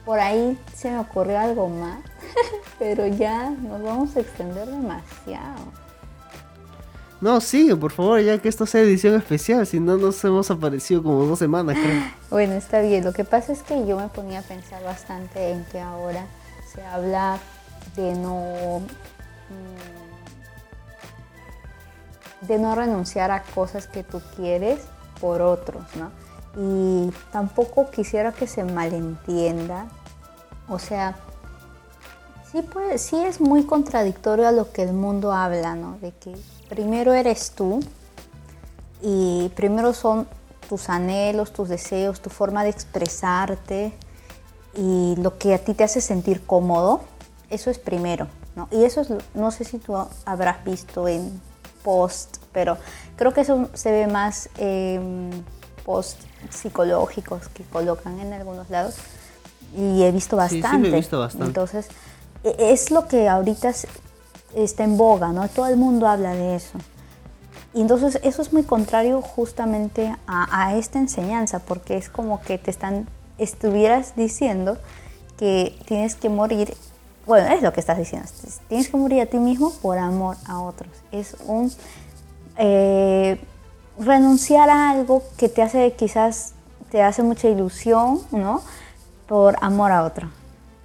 por 0.05 0.21
ahí 0.21 0.57
se 0.73 0.91
me 0.91 0.99
ocurrió 0.99 1.39
algo 1.39 1.67
más, 1.67 1.99
pero 2.79 3.05
ya 3.05 3.49
nos 3.49 3.83
vamos 3.83 4.15
a 4.15 4.21
extender 4.21 4.69
demasiado. 4.69 5.88
No, 7.21 7.41
sigue, 7.41 7.75
por 7.75 7.91
favor, 7.91 8.21
ya 8.21 8.37
que 8.37 8.47
esto 8.47 8.65
sea 8.65 8.81
edición 8.81 9.15
especial, 9.15 9.67
si 9.67 9.79
no 9.79 9.97
nos 9.97 10.23
hemos 10.23 10.49
aparecido 10.51 11.03
como 11.03 11.25
dos 11.25 11.39
semanas, 11.39 11.77
creo. 11.77 12.01
Bueno, 12.29 12.53
está 12.53 12.79
bien. 12.81 13.03
Lo 13.03 13.11
que 13.11 13.25
pasa 13.25 13.51
es 13.51 13.61
que 13.61 13.85
yo 13.85 13.97
me 13.97 14.07
ponía 14.07 14.39
a 14.39 14.43
pensar 14.43 14.83
bastante 14.83 15.51
en 15.51 15.65
que 15.65 15.79
ahora 15.81 16.25
se 16.73 16.81
habla 16.83 17.39
de 17.95 18.13
no 18.13 18.81
mm, 19.49 19.99
de 22.47 22.57
no 22.57 22.75
renunciar 22.75 23.31
a 23.31 23.43
cosas 23.43 23.87
que 23.87 24.03
tú 24.03 24.21
quieres 24.35 24.79
por 25.19 25.41
otros, 25.41 25.83
¿no? 25.95 26.11
Y 26.57 27.11
tampoco 27.31 27.89
quisiera 27.91 28.31
que 28.31 28.47
se 28.47 28.63
malentienda, 28.63 29.87
o 30.67 30.79
sea, 30.79 31.17
sí, 32.51 32.61
puede, 32.61 32.97
sí 32.97 33.17
es 33.17 33.41
muy 33.41 33.65
contradictorio 33.65 34.47
a 34.47 34.51
lo 34.51 34.71
que 34.71 34.83
el 34.83 34.93
mundo 34.93 35.33
habla, 35.33 35.75
¿no? 35.75 35.97
De 35.99 36.11
que 36.11 36.33
primero 36.69 37.13
eres 37.13 37.51
tú 37.51 37.79
y 39.01 39.51
primero 39.55 39.93
son 39.93 40.27
tus 40.69 40.89
anhelos, 40.89 41.51
tus 41.51 41.67
deseos, 41.67 42.21
tu 42.21 42.29
forma 42.29 42.63
de 42.63 42.69
expresarte 42.69 43.93
y 44.77 45.15
lo 45.17 45.37
que 45.37 45.55
a 45.55 45.57
ti 45.57 45.73
te 45.73 45.83
hace 45.83 45.99
sentir 45.99 46.45
cómodo, 46.45 47.01
eso 47.49 47.71
es 47.71 47.79
primero, 47.79 48.27
¿no? 48.55 48.67
Y 48.71 48.83
eso 48.83 49.01
es, 49.01 49.09
no 49.33 49.51
sé 49.51 49.63
si 49.63 49.79
tú 49.79 49.97
habrás 50.25 50.63
visto 50.63 51.07
en 51.07 51.41
post, 51.83 52.37
pero 52.51 52.77
creo 53.15 53.33
que 53.33 53.41
eso 53.41 53.69
se 53.73 53.91
ve 53.91 54.07
más 54.07 54.49
en 54.57 55.43
post 55.85 56.19
psicológicos 56.51 57.47
que 57.49 57.63
colocan 57.63 58.19
en 58.19 58.31
algunos 58.31 58.69
lados 58.69 58.95
y 59.75 60.03
he 60.03 60.11
visto 60.11 60.35
bastante. 60.35 60.91
visto 60.91 61.19
bastante. 61.19 61.47
Entonces, 61.47 61.87
e, 62.43 62.71
es 62.71 62.91
lo 62.91 63.07
que 63.07 63.27
ahorita 63.27 63.73
está 64.55 64.83
en 64.83 64.97
boga, 64.97 65.31
¿no? 65.31 65.47
Todo 65.47 65.67
el 65.67 65.77
mundo 65.77 66.07
habla 66.07 66.33
de 66.33 66.55
eso. 66.55 66.77
Y 67.73 67.81
entonces 67.81 68.19
eso 68.23 68.41
es 68.41 68.51
muy 68.51 68.63
contrario 68.63 69.21
justamente 69.21 70.15
a, 70.27 70.75
esta 70.75 70.99
enseñanza, 70.99 71.59
porque 71.59 71.97
es 71.97 72.09
como 72.09 72.41
que 72.41 72.57
te 72.57 72.71
están, 72.71 73.07
estuvieras 73.37 74.15
diciendo 74.15 74.77
que 75.37 75.77
tienes 75.85 76.15
que 76.15 76.29
morir 76.29 76.73
bueno, 77.25 77.47
es 77.53 77.61
lo 77.61 77.71
que 77.71 77.79
estás 77.79 77.99
diciendo. 77.99 78.27
Tienes 78.69 78.89
que 78.89 78.97
morir 78.97 79.21
a 79.21 79.27
ti 79.27 79.37
mismo 79.37 79.71
por 79.83 79.99
amor 79.99 80.35
a 80.47 80.61
otros. 80.61 80.89
Es 81.11 81.37
un 81.45 81.71
eh, 82.57 83.39
renunciar 83.99 84.67
a 84.71 84.89
algo 84.89 85.21
que 85.37 85.47
te 85.47 85.61
hace 85.61 85.93
quizás 85.93 86.55
te 86.89 87.03
hace 87.03 87.21
mucha 87.21 87.47
ilusión, 87.47 88.19
¿no? 88.31 88.63
Por 89.27 89.57
amor 89.61 89.91
a 89.91 90.05
otro. 90.05 90.27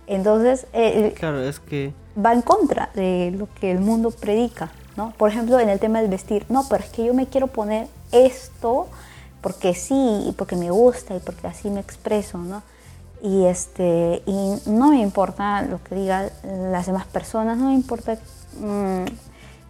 Entonces, 0.07 0.67
eh, 0.75 1.15
claro, 1.17 1.43
es 1.43 1.61
que 1.61 1.95
va 2.23 2.33
en 2.33 2.43
contra 2.43 2.91
de 2.95 3.35
lo 3.37 3.49
que 3.55 3.71
el 3.71 3.81
mundo 3.81 4.11
predica, 4.11 4.71
¿no? 4.97 5.13
Por 5.13 5.31
ejemplo, 5.31 5.59
en 5.61 5.69
el 5.69 5.79
tema 5.79 6.01
del 6.01 6.11
vestir, 6.11 6.47
no, 6.49 6.67
pero 6.69 6.85
es 6.85 6.91
que 6.91 7.05
yo 7.05 7.15
me 7.15 7.27
quiero 7.27 7.49
poner 7.49 7.89
esto 8.13 8.87
porque 9.41 9.75
sí, 9.75 10.25
y 10.27 10.33
porque 10.33 10.57
me 10.57 10.71
gusta 10.71 11.15
y 11.15 11.21
porque 11.21 11.47
así 11.47 11.71
me 11.71 11.81
expreso, 11.81 12.39
¿no? 12.39 12.63
y 13.25 13.47
este 13.47 14.23
y 14.27 14.55
no 14.67 14.91
me 14.91 15.01
importa 15.01 15.63
lo 15.63 15.83
que 15.83 15.95
digan 15.95 16.31
las 16.71 16.87
demás 16.87 17.07
personas 17.07 17.57
no 17.57 17.69
me 17.69 17.75
importa 17.75 18.19
mm, 18.61 19.05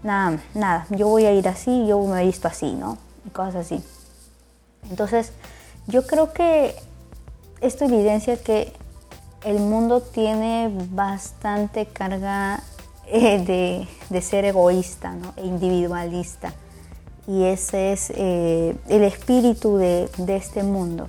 nada 0.02 0.40
nada 0.54 0.87
yo 0.90 1.07
voy 1.07 1.24
a 1.26 1.33
ir 1.33 1.46
así 1.46 1.87
yo 1.87 2.02
me 2.02 2.20
he 2.20 2.26
visto 2.26 2.48
así 2.48 2.72
no 2.72 2.98
cosas 3.33 3.54
así 3.54 3.80
entonces 4.90 5.33
yo 5.87 6.04
creo 6.04 6.33
que 6.33 6.74
esto 7.61 7.85
evidencia 7.85 8.37
que 8.37 8.72
el 9.44 9.59
mundo 9.61 10.00
tiene 10.00 10.70
bastante 10.90 11.87
carga 11.87 12.62
eh, 13.07 13.87
de, 14.09 14.22
ser 14.22 14.44
egoísta 14.44 15.12
¿no? 15.12 15.35
e 15.37 15.44
individualista 15.46 16.52
y 17.26 17.44
ese 17.44 17.92
es 17.92 18.11
eh, 18.14 18.76
el 18.88 19.04
espíritu 19.04 19.76
de, 19.76 20.11
de 20.18 20.37
este 20.37 20.62
mundo 20.62 21.09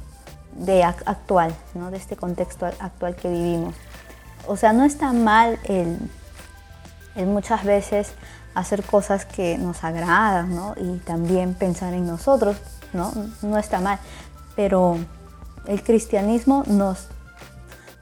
de 0.55 0.83
actual, 0.83 1.53
¿no? 1.73 1.91
de 1.91 1.97
este 1.97 2.15
contexto 2.15 2.65
actual 2.65 3.15
que 3.15 3.29
vivimos. 3.29 3.75
O 4.47 4.55
sea, 4.55 4.73
no 4.73 4.85
está 4.85 5.11
mal 5.13 5.59
el, 5.65 5.97
muchas 7.25 7.63
veces 7.63 8.11
hacer 8.53 8.83
cosas 8.83 9.25
que 9.25 9.57
nos 9.57 9.83
agradan 9.83 10.55
¿no? 10.55 10.75
y 10.77 10.97
también 10.99 11.53
pensar 11.53 11.93
en 11.93 12.07
nosotros, 12.07 12.57
¿no? 12.93 13.11
no 13.41 13.57
está 13.57 13.79
mal, 13.79 13.99
pero 14.55 14.97
el 15.67 15.83
cristianismo 15.83 16.63
nos, 16.67 17.07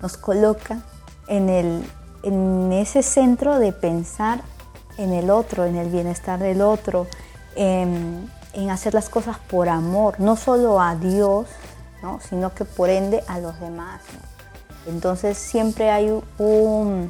nos 0.03 0.17
coloca 0.17 0.81
en, 1.27 1.49
el, 1.49 1.81
en 2.23 2.73
ese 2.73 3.01
centro 3.01 3.57
de 3.57 3.71
pensar 3.71 4.41
en 4.97 5.13
el 5.13 5.29
otro, 5.29 5.63
en 5.65 5.77
el 5.77 5.89
bienestar 5.89 6.39
del 6.39 6.61
otro, 6.61 7.07
en, 7.55 8.29
hacer 8.69 8.93
las 8.93 9.09
cosas 9.09 9.39
por 9.39 9.69
amor, 9.69 10.19
no 10.19 10.35
solo 10.35 10.79
a 10.79 10.95
Dios, 10.95 11.47
sino 12.29 12.53
que 12.53 12.65
por 12.65 12.89
ende 12.89 13.23
a 13.27 13.39
los 13.39 13.57
demás. 13.61 14.01
Entonces 14.87 15.37
siempre 15.37 15.89
hay 15.89 16.11
un, 16.37 17.09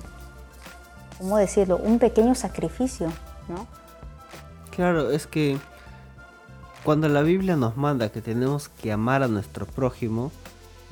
¿cómo 1.17 1.37
decirlo? 1.37 1.77
Un 1.77 1.97
pequeño 1.97 2.35
sacrificio. 2.35 3.07
¿no? 3.49 3.65
Claro, 4.69 5.09
es 5.09 5.25
que 5.25 5.57
cuando 6.83 7.09
la 7.09 7.23
Biblia 7.23 7.55
nos 7.55 7.75
manda 7.75 8.09
que 8.09 8.21
tenemos 8.21 8.69
que 8.69 8.91
amar 8.91 9.23
a 9.23 9.27
nuestro 9.27 9.65
prójimo, 9.65 10.31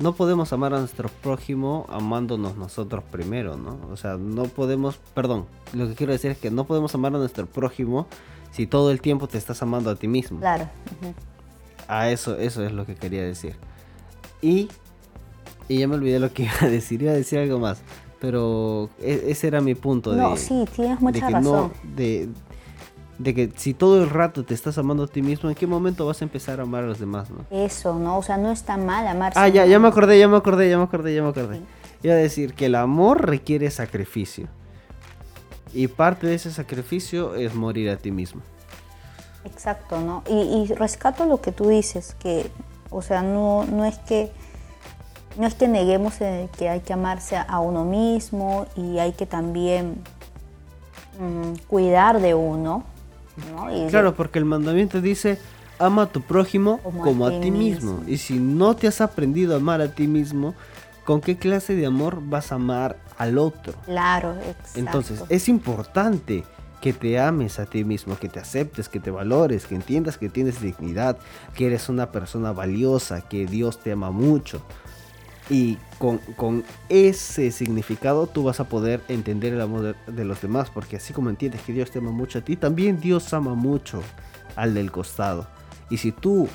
no 0.02 0.14
podemos 0.14 0.52
amar 0.52 0.74
a 0.74 0.80
nuestro 0.80 1.08
prójimo 1.08 1.86
amándonos 1.88 2.56
nosotros 2.56 3.04
primero, 3.10 3.56
¿no? 3.56 3.78
O 3.90 3.96
sea, 3.96 4.16
no 4.16 4.44
podemos, 4.44 4.96
perdón, 5.14 5.46
lo 5.72 5.88
que 5.88 5.94
quiero 5.94 6.12
decir 6.12 6.32
es 6.32 6.38
que 6.38 6.50
no 6.50 6.64
podemos 6.64 6.94
amar 6.94 7.14
a 7.14 7.18
nuestro 7.18 7.46
prójimo 7.46 8.06
si 8.50 8.66
todo 8.66 8.90
el 8.90 9.00
tiempo 9.00 9.28
te 9.28 9.38
estás 9.38 9.62
amando 9.62 9.90
a 9.90 9.94
ti 9.94 10.08
mismo. 10.08 10.40
Claro. 10.40 10.68
A 11.88 12.10
eso, 12.10 12.36
eso 12.36 12.64
es 12.64 12.72
lo 12.72 12.84
que 12.84 12.96
quería 12.96 13.22
decir. 13.22 13.54
Y, 14.40 14.68
y 15.68 15.78
ya 15.78 15.88
me 15.88 15.94
olvidé 15.94 16.18
lo 16.18 16.32
que 16.32 16.42
iba 16.44 16.52
a 16.62 16.68
decir, 16.68 17.02
iba 17.02 17.12
a 17.12 17.14
decir 17.14 17.38
algo 17.38 17.58
más. 17.60 17.80
Pero 18.20 18.90
e, 19.00 19.26
ese 19.28 19.46
era 19.46 19.60
mi 19.60 19.74
punto. 19.74 20.14
No, 20.14 20.30
de, 20.30 20.36
sí, 20.36 20.64
tienes 20.74 21.00
mucha 21.00 21.26
de 21.26 21.32
razón. 21.32 21.72
de, 21.96 22.28
de 23.18 23.34
que 23.34 23.52
si 23.56 23.74
todo 23.74 24.02
el 24.02 24.10
rato 24.10 24.44
te 24.44 24.54
estás 24.54 24.78
amando 24.78 25.04
a 25.04 25.06
ti 25.06 25.22
mismo, 25.22 25.48
¿en 25.48 25.54
qué 25.54 25.66
momento 25.66 26.06
vas 26.06 26.20
a 26.22 26.24
empezar 26.24 26.60
a 26.60 26.64
amar 26.64 26.84
a 26.84 26.86
los 26.86 26.98
demás, 26.98 27.30
no? 27.30 27.44
Eso, 27.50 27.98
¿no? 27.98 28.18
O 28.18 28.22
sea, 28.22 28.36
no 28.36 28.50
está 28.50 28.76
mal 28.76 29.06
amarse. 29.06 29.38
Ah, 29.38 29.48
ya, 29.48 29.66
ya 29.66 29.78
me 29.78 29.88
acordé, 29.88 30.18
ya 30.18 30.28
me 30.28 30.36
acordé, 30.36 30.68
ya 30.68 30.78
me 30.78 30.84
acordé, 30.84 31.14
ya 31.14 31.22
me 31.22 31.28
acordé. 31.28 31.60
Iba 32.02 32.14
a 32.14 32.16
decir 32.16 32.54
que 32.54 32.66
el 32.66 32.74
amor 32.74 33.26
requiere 33.26 33.70
sacrificio. 33.70 34.48
Y 35.72 35.86
parte 35.88 36.26
de 36.26 36.34
ese 36.34 36.50
sacrificio 36.50 37.34
es 37.34 37.54
morir 37.54 37.90
a 37.90 37.96
ti 37.96 38.10
mismo. 38.10 38.42
Exacto, 39.44 40.00
¿no? 40.00 40.22
Y, 40.28 40.64
y 40.70 40.74
rescato 40.74 41.26
lo 41.26 41.40
que 41.40 41.52
tú 41.52 41.68
dices, 41.68 42.14
que, 42.18 42.50
o 42.90 43.02
sea, 43.02 43.22
no, 43.22 43.64
no 43.64 43.84
es 43.84 43.98
que 43.98 44.32
no 45.38 45.46
es 45.46 45.54
que 45.54 45.68
neguemos 45.68 46.20
eh, 46.20 46.48
que 46.58 46.68
hay 46.68 46.80
que 46.80 46.92
amarse 46.92 47.36
a 47.36 47.60
uno 47.60 47.84
mismo 47.84 48.66
y 48.76 48.98
hay 48.98 49.12
que 49.12 49.26
también 49.26 50.02
mm, 51.18 51.66
cuidar 51.68 52.20
de 52.20 52.34
uno. 52.34 52.84
Claro, 53.90 54.14
porque 54.14 54.38
el 54.38 54.44
mandamiento 54.44 55.00
dice, 55.00 55.38
ama 55.78 56.02
a 56.02 56.06
tu 56.06 56.22
prójimo 56.22 56.78
como, 56.78 57.26
a, 57.26 57.40
ti 57.40 57.50
mismo. 57.50 57.94
mismo. 57.94 58.08
Y 58.08 58.18
si 58.18 58.38
no 58.38 58.74
te 58.74 58.88
has 58.88 59.00
aprendido 59.00 59.54
a 59.54 59.56
amar 59.56 59.80
a 59.80 59.88
ti 59.88 60.06
mismo, 60.06 60.54
¿con 61.04 61.20
qué 61.20 61.36
clase 61.36 61.74
de 61.74 61.86
amor 61.86 62.20
vas 62.22 62.52
a 62.52 62.56
amar 62.56 62.96
al 63.18 63.38
otro? 63.38 63.74
Claro, 63.84 64.34
exacto. 64.36 64.78
Entonces, 64.78 65.24
es 65.28 65.48
importante 65.48 66.44
que 66.80 66.92
te 66.92 67.18
ames 67.18 67.60
a 67.60 67.66
ti 67.66 67.84
mismo, 67.84 68.18
que 68.18 68.28
te 68.28 68.40
aceptes, 68.40 68.88
que 68.88 68.98
te 68.98 69.10
valores, 69.10 69.66
que 69.66 69.76
entiendas 69.76 70.18
que 70.18 70.28
tienes 70.28 70.60
dignidad, 70.60 71.16
que 71.54 71.66
eres 71.66 71.88
una 71.88 72.10
persona 72.10 72.52
valiosa, 72.52 73.20
que 73.20 73.46
Dios 73.46 73.78
te 73.78 73.92
ama 73.92 74.10
mucho. 74.10 74.60
Y 75.50 75.76
con, 75.98 76.18
con 76.36 76.64
ese 76.88 77.50
significado 77.50 78.26
tú 78.26 78.44
vas 78.44 78.60
a 78.60 78.64
poder 78.64 79.02
entender 79.08 79.52
el 79.52 79.60
amor 79.60 79.96
de, 80.06 80.24
los 80.24 80.40
demás, 80.40 80.70
porque 80.70 80.96
así 80.96 81.12
como 81.12 81.30
entiendes 81.30 81.62
que 81.62 81.72
Dios 81.72 81.90
te 81.90 81.98
ama 81.98 82.12
mucho 82.12 82.38
a 82.38 82.42
ti, 82.42 82.56
también 82.56 83.00
Dios 83.00 83.32
ama 83.34 83.54
mucho 83.54 84.02
al 84.56 84.74
del 84.74 84.92
costado. 84.92 85.46
Y 85.90 85.98
si 85.98 86.12
tú, 86.12 86.48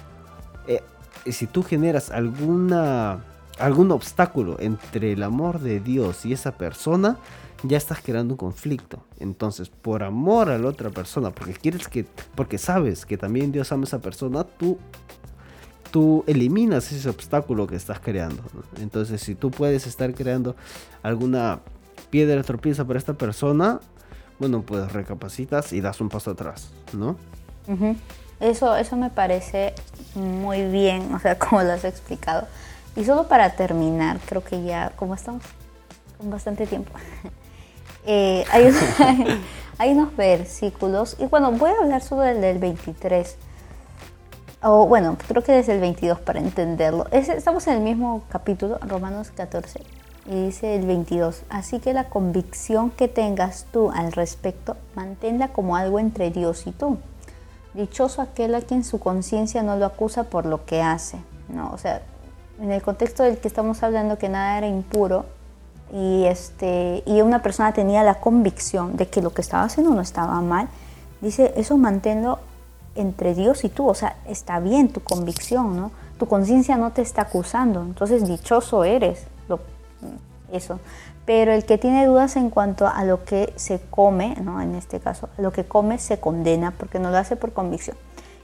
eh, 0.68 0.82
si 1.26 1.48
tú 1.48 1.64
generas 1.64 2.12
alguna, 2.12 3.24
algún 3.60 3.92
obstáculo 3.92 4.58
entre 4.60 5.12
el 5.14 5.24
amor 5.24 5.60
de 5.60 5.80
Dios 5.80 6.26
y 6.26 6.34
esa 6.34 6.58
persona, 6.58 7.18
ya 7.64 7.78
estás 7.78 8.00
creando 8.02 8.36
un 8.36 8.38
conflicto. 8.38 9.04
Entonces, 9.20 9.70
por 9.70 10.04
amor 10.04 10.50
a 10.50 10.58
la 10.58 10.68
otra 10.68 10.90
persona, 10.90 11.32
porque 11.32 11.54
quieres 11.54 11.88
que, 11.88 12.06
porque 12.36 12.58
sabes 12.58 13.06
que 13.06 13.18
también 13.18 13.52
Dios 13.52 13.72
ama 13.72 13.84
a 13.84 13.88
esa 13.88 14.00
persona, 14.00 14.44
tú 14.44 14.78
tú 15.92 16.24
eliminas 16.28 16.92
ese 16.92 17.10
obstáculo 17.10 17.68
que 17.68 17.76
estás 17.76 18.00
creando. 18.00 18.44
Entonces, 18.80 19.22
si 19.22 19.36
tú 19.36 19.52
puedes 19.52 19.88
estar 19.88 20.14
creando 20.14 20.56
alguna 21.04 21.60
piedra 22.10 22.42
tropieza 22.44 22.86
para 22.86 23.00
esta 23.00 23.14
persona, 23.14 23.80
bueno, 24.40 24.62
pues 24.62 24.92
recapacitas 24.92 25.74
y 25.74 25.82
das 25.82 26.00
un 26.02 26.10
paso 26.10 26.32
atrás, 26.32 26.70
¿no? 26.94 27.18
Eso, 28.40 28.76
eso 28.78 28.96
me 28.96 29.10
parece 29.10 29.74
muy 30.16 30.64
bien, 30.70 31.14
o 31.14 31.20
sea, 31.20 31.38
como 31.40 31.64
lo 31.64 31.74
has 31.74 31.84
explicado. 31.84 32.48
Y 32.96 33.04
solo 33.04 33.28
para 33.28 33.52
terminar, 33.52 34.20
creo 34.26 34.44
que 34.44 34.64
ya, 34.64 34.92
como 34.96 35.16
estamos 35.16 35.44
con 36.18 36.30
bastante 36.30 36.66
tiempo, 36.66 36.92
eh, 38.06 38.44
hay, 38.52 38.72
hay 39.78 39.92
unos 39.92 40.16
versículos, 40.16 41.16
y 41.20 41.26
bueno, 41.26 41.52
voy 41.52 41.72
a 41.72 41.84
hablar 41.84 42.02
solo 42.02 42.22
del, 42.22 42.42
del 42.42 42.58
23, 42.60 43.38
o 44.64 44.86
bueno, 44.88 45.18
creo 45.28 45.44
que 45.44 45.52
desde 45.52 45.74
el 45.76 45.80
22 45.82 46.20
para 46.20 46.40
entenderlo. 46.40 47.08
Es- 47.12 47.30
estamos 47.30 47.68
en 47.68 47.76
el 47.76 47.82
mismo 47.82 48.24
capítulo, 48.30 48.78
Romanos 48.82 49.32
14, 49.36 49.82
y 50.26 50.46
dice 50.48 50.76
el 50.76 50.86
22, 50.86 51.44
así 51.50 51.80
que 51.80 51.94
la 51.94 52.06
convicción 52.06 52.90
que 52.90 53.08
tengas 53.08 53.66
tú 53.72 53.92
al 53.92 54.12
respecto, 54.12 54.76
manténla 54.96 55.50
como 55.50 55.76
algo 55.76 56.00
entre 56.00 56.32
Dios 56.32 56.68
y 56.68 56.72
tú. 56.72 56.98
Dichoso 57.74 58.22
aquel 58.22 58.56
a 58.56 58.62
quien 58.62 58.84
su 58.84 59.00
conciencia 59.00 59.62
no 59.64 59.76
lo 59.78 59.86
acusa 59.86 60.24
por 60.26 60.46
lo 60.46 60.66
que 60.66 60.82
hace. 60.82 61.18
¿no? 61.50 61.70
O 61.72 61.78
sea, 61.78 62.02
en 62.60 62.72
el 62.72 62.82
contexto 62.82 63.24
del 63.24 63.38
que 63.38 63.48
estamos 63.48 63.84
hablando 63.84 64.18
que 64.18 64.28
nada 64.30 64.58
era 64.58 64.68
impuro 64.68 65.26
y, 65.94 66.26
este, 66.26 67.04
y 67.06 67.22
una 67.22 67.42
persona 67.42 67.72
tenía 67.72 68.04
la 68.04 68.16
convicción 68.16 68.98
de 68.98 69.08
que 69.08 69.22
lo 69.22 69.30
que 69.34 69.42
estaba 69.42 69.64
haciendo 69.64 69.94
no 69.94 70.02
estaba 70.02 70.42
mal, 70.42 70.68
dice, 71.22 71.54
eso 71.56 71.78
manténlo 71.78 72.40
entre 72.98 73.34
Dios 73.34 73.64
y 73.64 73.70
tú. 73.70 73.88
O 73.88 73.94
sea, 73.94 74.18
está 74.28 74.60
bien 74.60 74.90
tu 74.90 75.02
convicción, 75.02 75.76
¿no? 75.78 75.92
Tu 76.20 76.28
conciencia 76.28 76.78
no 76.78 76.92
te 76.92 77.02
está 77.02 77.24
acusando, 77.24 77.82
entonces 77.82 78.28
dichoso 78.28 78.84
eres. 78.84 79.26
Lo, 79.48 79.60
eso. 80.52 80.80
Pero 81.26 81.52
el 81.52 81.66
que 81.66 81.78
tiene 81.78 82.06
dudas 82.06 82.38
en 82.38 82.50
cuanto 82.50 82.88
a 82.88 83.04
lo 83.04 83.26
que 83.26 83.54
se 83.58 83.82
come, 83.90 84.36
¿no? 84.42 84.62
en 84.62 84.76
este 84.76 85.00
caso, 85.02 85.28
lo 85.38 85.52
que 85.52 85.66
come 85.66 86.00
se 86.00 86.20
condena 86.20 86.72
porque 86.72 87.00
no 87.00 87.12
lo 87.12 87.18
hace 87.18 87.36
por 87.36 87.52
convicción. 87.52 87.98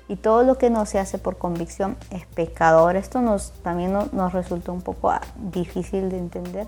Y 0.10 0.18
todo 0.18 0.44
lo 0.44 0.58
que 0.58 0.70
no 0.70 0.86
se 0.86 1.00
hace 1.00 1.18
por 1.18 1.38
convicción 1.38 1.96
es 2.12 2.26
pecador. 2.26 2.98
Esto 2.98 3.22
nos, 3.22 3.54
también 3.64 3.94
no- 3.94 4.10
nos 4.12 4.34
resulta 4.34 4.74
un 4.74 4.82
poco 4.82 5.10
ah, 5.12 5.22
difícil 5.38 6.10
de 6.10 6.18
entender. 6.18 6.68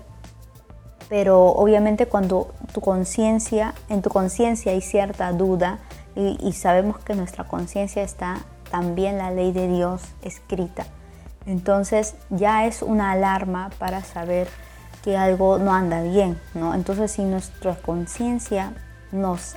Pero 1.10 1.44
obviamente 1.50 2.06
cuando 2.06 2.48
tu 2.72 2.80
conciencia, 2.80 3.74
en 3.90 4.00
tu 4.02 4.08
conciencia 4.10 4.72
hay 4.72 4.80
cierta 4.80 5.30
duda 5.32 5.78
y, 6.16 6.36
y 6.40 6.52
sabemos 6.52 6.98
que 6.98 7.12
en 7.12 7.18
nuestra 7.18 7.44
conciencia 7.44 8.02
está 8.02 8.38
también 8.70 9.18
la 9.18 9.30
ley 9.30 9.52
de 9.52 9.68
Dios 9.68 10.02
escrita. 10.22 10.86
Entonces 11.46 12.16
ya 12.30 12.66
es 12.66 12.82
una 12.82 13.12
alarma 13.12 13.70
para 13.78 14.02
saber 14.02 14.48
que 15.04 15.16
algo 15.16 15.58
no 15.58 15.72
anda 15.72 16.02
bien, 16.02 16.40
¿no? 16.54 16.74
Entonces 16.74 17.12
si 17.12 17.22
nuestra 17.22 17.76
conciencia 17.76 18.72
nos, 19.12 19.54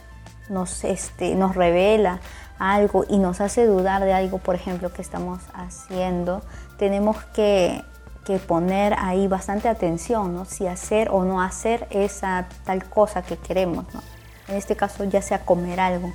nos, 0.48 0.84
este, 0.84 1.34
nos 1.34 1.56
revela 1.56 2.20
algo 2.60 3.06
y 3.10 3.18
nos 3.18 3.42
hace 3.42 3.66
dudar 3.66 4.04
de 4.04 4.14
algo, 4.14 4.38
por 4.38 4.54
ejemplo, 4.54 4.94
que 4.94 5.02
estamos 5.02 5.40
haciendo, 5.54 6.44
tenemos 6.78 7.18
que, 7.34 7.84
que 8.26 8.38
poner 8.38 8.94
ahí 9.00 9.28
bastante 9.28 9.70
atención, 9.70 10.36
¿no? 10.36 10.46
Si 10.46 10.68
hacer 10.68 11.10
o 11.10 11.24
no 11.24 11.42
hacer 11.42 11.88
esa 11.90 12.48
tal 12.66 12.84
cosa 12.88 13.24
que 13.24 13.38
queremos, 13.38 13.86
¿no? 13.94 14.02
En 14.50 14.56
este 14.56 14.76
caso 14.76 15.04
ya 15.06 15.22
sea 15.22 15.46
comer 15.46 15.80
algo 15.80 16.12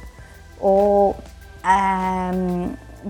o 0.66 1.14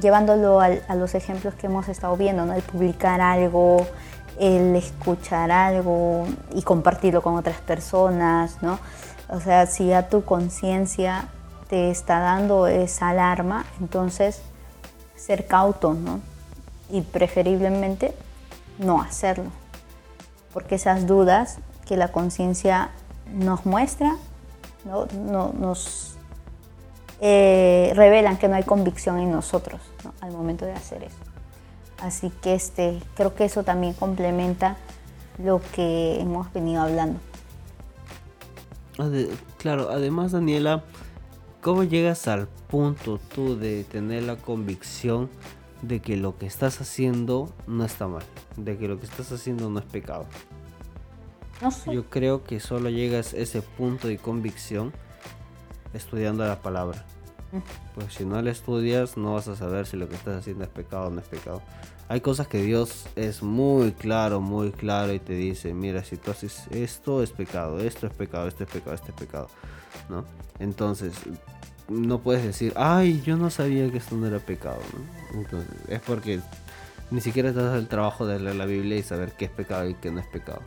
llevándolo 0.01 0.61
a 0.61 0.95
los 0.97 1.14
ejemplos 1.14 1.55
que 1.55 1.69
hemos 1.69 1.88
estado 1.88 2.17
viendo, 2.17 2.45
¿no? 2.45 2.53
El 2.53 2.62
publicar 2.62 3.21
algo, 3.21 3.87
el 4.40 4.75
escuchar 4.75 5.53
algo 5.53 6.27
y 6.53 6.62
compartirlo 6.62 7.23
con 7.23 7.37
otras 7.37 7.59
personas, 7.59 8.61
¿no? 8.61 8.81
O 9.29 9.38
sea, 9.40 9.67
si 9.67 9.87
ya 9.87 10.09
tu 10.09 10.25
conciencia 10.25 11.29
te 11.69 11.90
está 11.90 12.19
dando 12.19 12.67
esa 12.67 13.11
alarma, 13.11 13.64
entonces 13.81 14.43
ser 15.14 15.47
cauto, 15.47 15.95
¿no? 15.95 16.19
Y 16.90 17.03
preferiblemente 17.03 18.17
no 18.79 19.01
hacerlo. 19.01 19.51
Porque 20.53 20.75
esas 20.75 21.07
dudas 21.07 21.59
que 21.87 21.97
la 21.97 22.09
conciencia 22.09 22.90
nos 23.33 23.64
muestra. 23.64 24.17
No- 24.85 25.07
nos 25.53 26.17
eh, 27.20 27.92
revelan 27.94 28.37
que 28.37 28.48
no 28.48 28.57
hay 28.57 28.64
convicción 28.64 29.18
en 29.18 29.31
nosotros 29.31 29.81
¿no? 30.05 30.12
al 30.20 30.33
momento 30.33 30.64
de 30.64 30.72
hacer 30.72 31.05
eso. 31.05 31.16
Así 32.00 32.31
que 32.42 32.55
este, 32.55 33.00
creo 33.14 33.35
que 33.35 33.44
eso 33.44 33.62
también 33.62 33.94
complementa 33.94 34.77
lo 35.42 35.61
que 35.74 36.20
hemos 36.20 36.53
venido 36.53 36.83
hablando. 36.83 37.18
Ade- 38.98 39.31
claro, 39.59 39.88
además 39.90 40.33
Daniela, 40.33 40.85
¿cómo 41.62 41.85
llegas 41.85 42.29
al 42.29 42.46
punto 42.68 43.18
tú 43.35 43.59
de 43.59 43.85
tener 43.85 44.24
la 44.24 44.37
convicción 44.37 45.29
de 45.83 46.00
que 46.00 46.16
lo 46.16 46.37
que 46.38 46.46
estás 46.46 46.81
haciendo 46.81 47.50
no 47.66 47.85
está 47.85 48.07
mal? 48.07 48.22
De 48.57 48.77
que 48.77 48.87
lo 48.88 48.98
que 48.98 49.07
estás 49.07 49.33
haciendo 49.33 49.70
no 49.70 49.79
es 49.81 49.85
pecado. 49.85 50.27
No 51.62 51.70
sé. 51.70 51.92
Yo 51.92 52.05
creo 52.11 52.44
que 52.44 52.61
solo 52.61 52.90
llegas 52.90 53.33
a 53.33 53.38
ese 53.38 53.62
punto 53.62 54.09
de 54.09 54.18
convicción 54.18 54.92
estudiando 55.94 56.46
la 56.46 56.61
palabra. 56.61 57.04
Pues 57.94 58.14
si 58.14 58.24
no 58.24 58.40
la 58.42 58.50
estudias 58.50 59.16
no 59.16 59.35
vas 59.35 59.46
a 59.46 59.54
saber 59.54 59.87
si 59.87 59.96
lo 59.96 60.09
que 60.09 60.16
estás 60.16 60.38
haciendo 60.38 60.64
es 60.64 60.70
pecado 60.70 61.07
o 61.07 61.11
no 61.11 61.20
es 61.20 61.26
pecado. 61.26 61.62
Hay 62.09 62.20
cosas 62.20 62.48
que 62.48 62.61
Dios 62.61 63.07
es 63.16 63.42
muy 63.42 63.92
claro, 63.92 64.40
muy 64.40 64.72
claro 64.72 65.12
y 65.12 65.20
te 65.20 65.35
dice, 65.35 65.72
mira, 65.72 66.04
si 66.04 66.16
tú 66.16 66.33
haces 66.33 66.66
esto 66.70 67.22
es 67.22 67.30
pecado, 67.30 67.80
esto 67.80 68.07
es 68.07 68.12
pecado, 68.12 68.48
esto 68.48 68.64
es 68.64 68.70
pecado, 68.70 68.94
esto 68.94 69.09
es 69.09 69.14
pecado, 69.14 69.48
¿no? 70.09 70.24
Entonces, 70.59 71.14
no 71.88 72.18
puedes 72.18 72.44
decir, 72.44 72.72
ay, 72.76 73.22
yo 73.22 73.37
no 73.37 73.50
sabía 73.50 73.90
que 73.90 73.98
esto 73.98 74.16
no 74.16 74.26
era 74.26 74.38
pecado. 74.38 74.80
Entonces, 75.33 75.70
es 75.88 76.00
porque 76.00 76.40
ni 77.11 77.20
siquiera 77.20 77.52
te 77.52 77.61
el 77.61 77.88
trabajo 77.88 78.26
de 78.26 78.40
leer 78.40 78.57
la 78.57 78.66
Biblia 78.66 78.98
y 78.98 79.02
saber 79.02 79.33
qué 79.33 79.46
es 79.46 79.50
pecado 79.50 79.88
y 79.88 79.94
qué 79.94 80.11
no 80.11 80.20
es 80.20 80.26
pecado. 80.26 80.61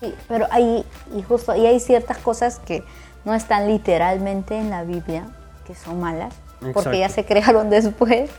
Sí, 0.00 0.14
pero 0.28 0.46
hay, 0.50 0.84
y 1.16 1.22
justo, 1.22 1.56
y 1.56 1.66
hay 1.66 1.80
ciertas 1.80 2.18
cosas 2.18 2.60
que 2.60 2.84
no 3.28 3.34
están 3.34 3.68
literalmente 3.68 4.58
en 4.58 4.70
la 4.70 4.84
Biblia, 4.84 5.28
que 5.66 5.74
son 5.74 6.00
malas, 6.00 6.32
porque 6.72 7.00
ya 7.00 7.10
se 7.10 7.26
crearon 7.26 7.68
después, 7.70 8.30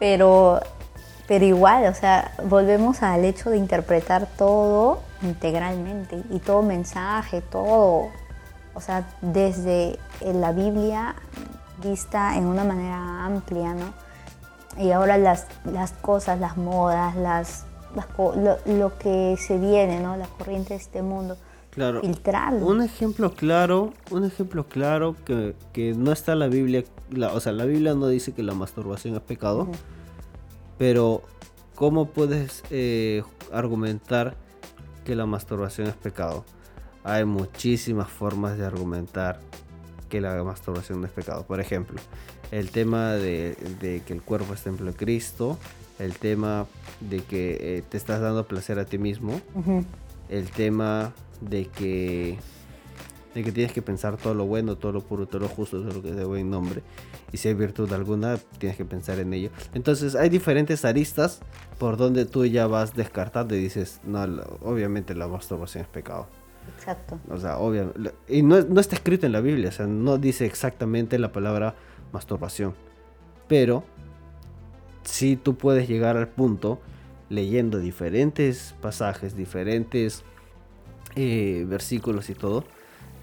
pero, 0.00 0.60
pero 1.28 1.44
igual, 1.44 1.86
o 1.86 1.94
sea, 1.94 2.32
volvemos 2.42 3.04
al 3.04 3.24
hecho 3.24 3.50
de 3.50 3.56
interpretar 3.56 4.26
todo 4.36 5.00
integralmente 5.22 6.20
y 6.30 6.40
todo 6.40 6.62
mensaje, 6.62 7.40
todo, 7.40 8.08
o 8.74 8.80
sea, 8.80 9.06
desde 9.20 9.96
la 10.20 10.50
Biblia 10.50 11.14
vista 11.80 12.36
en 12.36 12.46
una 12.46 12.64
manera 12.64 13.24
amplia, 13.24 13.74
¿no? 13.74 13.94
Y 14.76 14.90
ahora 14.90 15.18
las, 15.18 15.46
las 15.64 15.92
cosas, 15.92 16.40
las 16.40 16.56
modas, 16.56 17.14
las 17.14 17.64
lo, 18.66 18.98
que 18.98 19.36
se 19.38 19.56
viene, 19.56 20.00
¿no? 20.00 20.16
La 20.16 20.26
corriente 20.26 20.74
de 20.74 20.80
este 20.80 21.00
mundo. 21.00 21.36
Claro. 21.70 22.00
Un 22.66 22.82
ejemplo 22.82 23.32
claro, 23.32 23.92
un 24.10 24.24
ejemplo 24.24 24.66
claro 24.66 25.14
que, 25.24 25.94
no 25.96 26.12
está 26.12 26.32
en 26.32 26.40
la 26.40 26.48
Biblia, 26.48 26.84
o 27.32 27.40
sea, 27.40 27.52
la 27.52 27.64
Biblia 27.64 27.94
no 27.94 28.08
dice 28.08 28.32
que 28.32 28.42
la 28.42 28.54
masturbación 28.54 29.14
es 29.14 29.20
pecado, 29.20 29.68
pero 30.78 31.22
¿cómo 31.76 32.06
puedes 32.06 32.64
eh, 32.70 33.22
argumentar 33.52 34.34
que 35.04 35.14
la 35.14 35.26
masturbación 35.26 35.86
es 35.86 35.94
pecado? 35.94 36.44
Hay 37.04 37.24
muchísimas 37.24 38.10
formas 38.10 38.58
de 38.58 38.66
argumentar 38.66 39.40
que 40.08 40.20
la 40.20 40.42
masturbación 40.42 41.00
no 41.00 41.06
es 41.06 41.12
pecado. 41.12 41.44
Por 41.46 41.60
ejemplo, 41.60 42.00
el 42.50 42.70
tema 42.70 43.12
de, 43.12 43.56
de 43.80 44.02
que 44.02 44.12
el 44.12 44.22
cuerpo 44.22 44.54
es 44.54 44.62
templo 44.62 44.86
de 44.86 44.94
Cristo, 44.94 45.56
el 46.00 46.14
tema 46.14 46.66
de 47.00 47.22
que 47.22 47.58
eh, 47.60 47.82
te 47.88 47.96
estás 47.96 48.20
dando 48.20 48.46
placer 48.46 48.78
a 48.78 48.84
ti 48.84 48.98
mismo, 48.98 49.40
el 50.30 50.48
tema 50.50 51.12
de 51.40 51.66
que, 51.66 52.38
de 53.34 53.44
que 53.44 53.52
tienes 53.52 53.72
que 53.72 53.82
pensar 53.82 54.16
todo 54.16 54.34
lo 54.34 54.46
bueno, 54.46 54.76
todo 54.76 54.92
lo 54.92 55.00
puro, 55.02 55.26
todo 55.26 55.40
lo 55.40 55.48
justo, 55.48 55.80
todo 55.82 55.92
lo 55.92 56.02
que 56.02 56.10
es 56.10 56.16
de 56.16 56.24
buen 56.24 56.48
nombre. 56.48 56.82
Y 57.32 57.36
si 57.36 57.48
hay 57.48 57.54
virtud 57.54 57.92
alguna, 57.92 58.38
tienes 58.58 58.76
que 58.76 58.84
pensar 58.84 59.18
en 59.18 59.32
ello. 59.34 59.50
Entonces 59.74 60.14
hay 60.14 60.28
diferentes 60.28 60.84
aristas 60.84 61.40
por 61.78 61.96
donde 61.96 62.26
tú 62.26 62.46
ya 62.46 62.66
vas 62.66 62.94
descartando 62.94 63.54
y 63.54 63.58
dices, 63.60 64.00
no, 64.04 64.22
obviamente 64.62 65.14
la 65.14 65.28
masturbación 65.28 65.82
es 65.82 65.88
pecado. 65.88 66.26
Exacto. 66.76 67.18
O 67.28 67.38
sea, 67.38 67.58
obviamente. 67.58 68.12
Y 68.28 68.42
no, 68.42 68.60
no 68.62 68.80
está 68.80 68.94
escrito 68.94 69.26
en 69.26 69.32
la 69.32 69.40
Biblia, 69.40 69.70
o 69.70 69.72
sea, 69.72 69.86
no 69.86 70.18
dice 70.18 70.46
exactamente 70.46 71.18
la 71.18 71.32
palabra 71.32 71.74
masturbación. 72.12 72.74
Pero 73.48 73.82
si 75.02 75.36
tú 75.36 75.56
puedes 75.56 75.88
llegar 75.88 76.16
al 76.16 76.28
punto 76.28 76.80
leyendo 77.30 77.78
diferentes 77.78 78.74
pasajes, 78.82 79.34
diferentes 79.34 80.24
eh, 81.16 81.64
versículos 81.66 82.28
y 82.28 82.34
todo, 82.34 82.64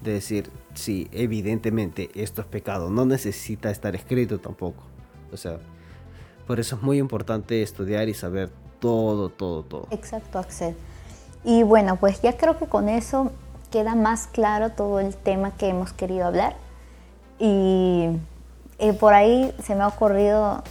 de 0.02 0.14
decir, 0.14 0.50
sí, 0.74 1.08
evidentemente 1.12 2.10
esto 2.14 2.40
es 2.40 2.48
pecado, 2.48 2.90
no 2.90 3.04
necesita 3.04 3.70
estar 3.70 3.94
escrito 3.94 4.40
tampoco. 4.40 4.82
O 5.32 5.36
sea, 5.36 5.58
por 6.46 6.58
eso 6.58 6.76
es 6.76 6.82
muy 6.82 6.98
importante 6.98 7.62
estudiar 7.62 8.08
y 8.08 8.14
saber 8.14 8.50
todo, 8.80 9.28
todo, 9.28 9.62
todo. 9.62 9.86
Exacto, 9.90 10.38
Axel. 10.38 10.74
Y 11.44 11.62
bueno, 11.62 11.96
pues 11.96 12.20
ya 12.22 12.36
creo 12.36 12.58
que 12.58 12.66
con 12.66 12.88
eso 12.88 13.30
queda 13.70 13.94
más 13.94 14.26
claro 14.26 14.70
todo 14.70 15.00
el 15.00 15.14
tema 15.14 15.52
que 15.56 15.68
hemos 15.68 15.92
querido 15.92 16.26
hablar. 16.26 16.56
Y 17.38 18.08
eh, 18.78 18.92
por 18.94 19.14
ahí 19.14 19.54
se 19.62 19.74
me 19.74 19.82
ha 19.82 19.88
ocurrido 19.88 20.62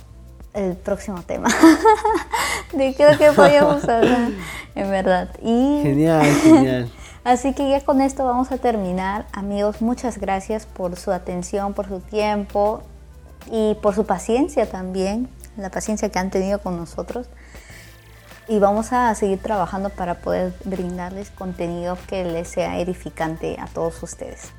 el 0.58 0.76
próximo 0.76 1.22
tema. 1.22 1.50
de 2.74 2.94
creo 2.96 3.18
que 3.18 3.32
podíamos 3.32 3.84
hablar, 3.90 4.32
en 4.76 4.90
verdad. 4.90 5.30
Y 5.42 5.82
genial, 5.84 6.26
genial. 6.44 6.92
Así 7.24 7.54
que 7.54 7.70
ya 7.70 7.82
con 7.82 8.02
esto 8.02 8.26
vamos 8.26 8.52
a 8.52 8.58
terminar. 8.58 9.26
Amigos, 9.34 9.82
muchas 9.82 10.18
gracias 10.18 10.66
por 10.66 10.96
su 10.96 11.12
atención, 11.12 11.74
por 11.74 11.88
su 11.88 12.00
tiempo 12.00 12.82
y 13.52 13.76
por 13.82 13.94
su 13.96 14.06
paciencia 14.06 14.70
también, 14.70 15.30
la 15.58 15.70
paciencia 15.70 16.10
que 16.10 16.20
han 16.20 16.32
tenido 16.32 16.60
con 16.60 16.78
nosotros. 16.78 17.28
Y 18.48 18.60
vamos 18.60 18.94
a 18.94 19.14
seguir 19.14 19.40
trabajando 19.40 19.90
para 19.90 20.16
poder 20.16 20.54
brindarles 20.64 21.30
contenido 21.32 21.98
que 22.08 22.24
les 22.24 22.48
sea 22.48 22.80
edificante 22.80 23.58
a 23.60 23.68
todos 23.68 24.02
ustedes. 24.02 24.52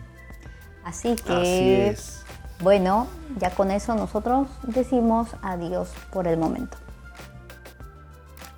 Así 0.84 1.16
que... 1.16 1.32
Así 1.32 1.74
es. 1.74 2.27
Bueno, 2.60 3.06
ya 3.38 3.50
con 3.50 3.70
eso 3.70 3.94
nosotros 3.94 4.48
decimos 4.64 5.28
adiós 5.42 5.90
por 6.12 6.26
el 6.26 6.38
momento. 6.38 6.76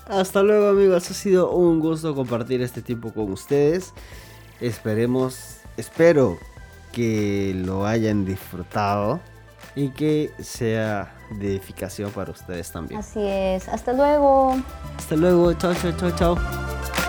Hasta 0.08 0.42
luego 0.42 0.68
amigos, 0.68 1.08
ha 1.10 1.14
sido 1.14 1.52
un 1.52 1.78
gusto 1.78 2.14
compartir 2.14 2.62
este 2.62 2.82
tiempo 2.82 3.12
con 3.12 3.30
ustedes. 3.30 3.92
Esperemos, 4.60 5.58
espero 5.76 6.38
que 6.92 7.52
lo 7.64 7.86
hayan 7.86 8.24
disfrutado 8.24 9.20
y 9.76 9.90
que 9.90 10.32
sea 10.40 11.14
de 11.38 11.52
edificación 11.52 12.10
para 12.10 12.32
ustedes 12.32 12.72
también. 12.72 12.98
Así 12.98 13.20
es, 13.22 13.68
hasta 13.68 13.92
luego. 13.92 14.56
Hasta 14.96 15.14
luego, 15.14 15.52
chao, 15.54 15.74
chao, 15.74 15.92
chao, 15.92 16.10
chao. 16.10 16.99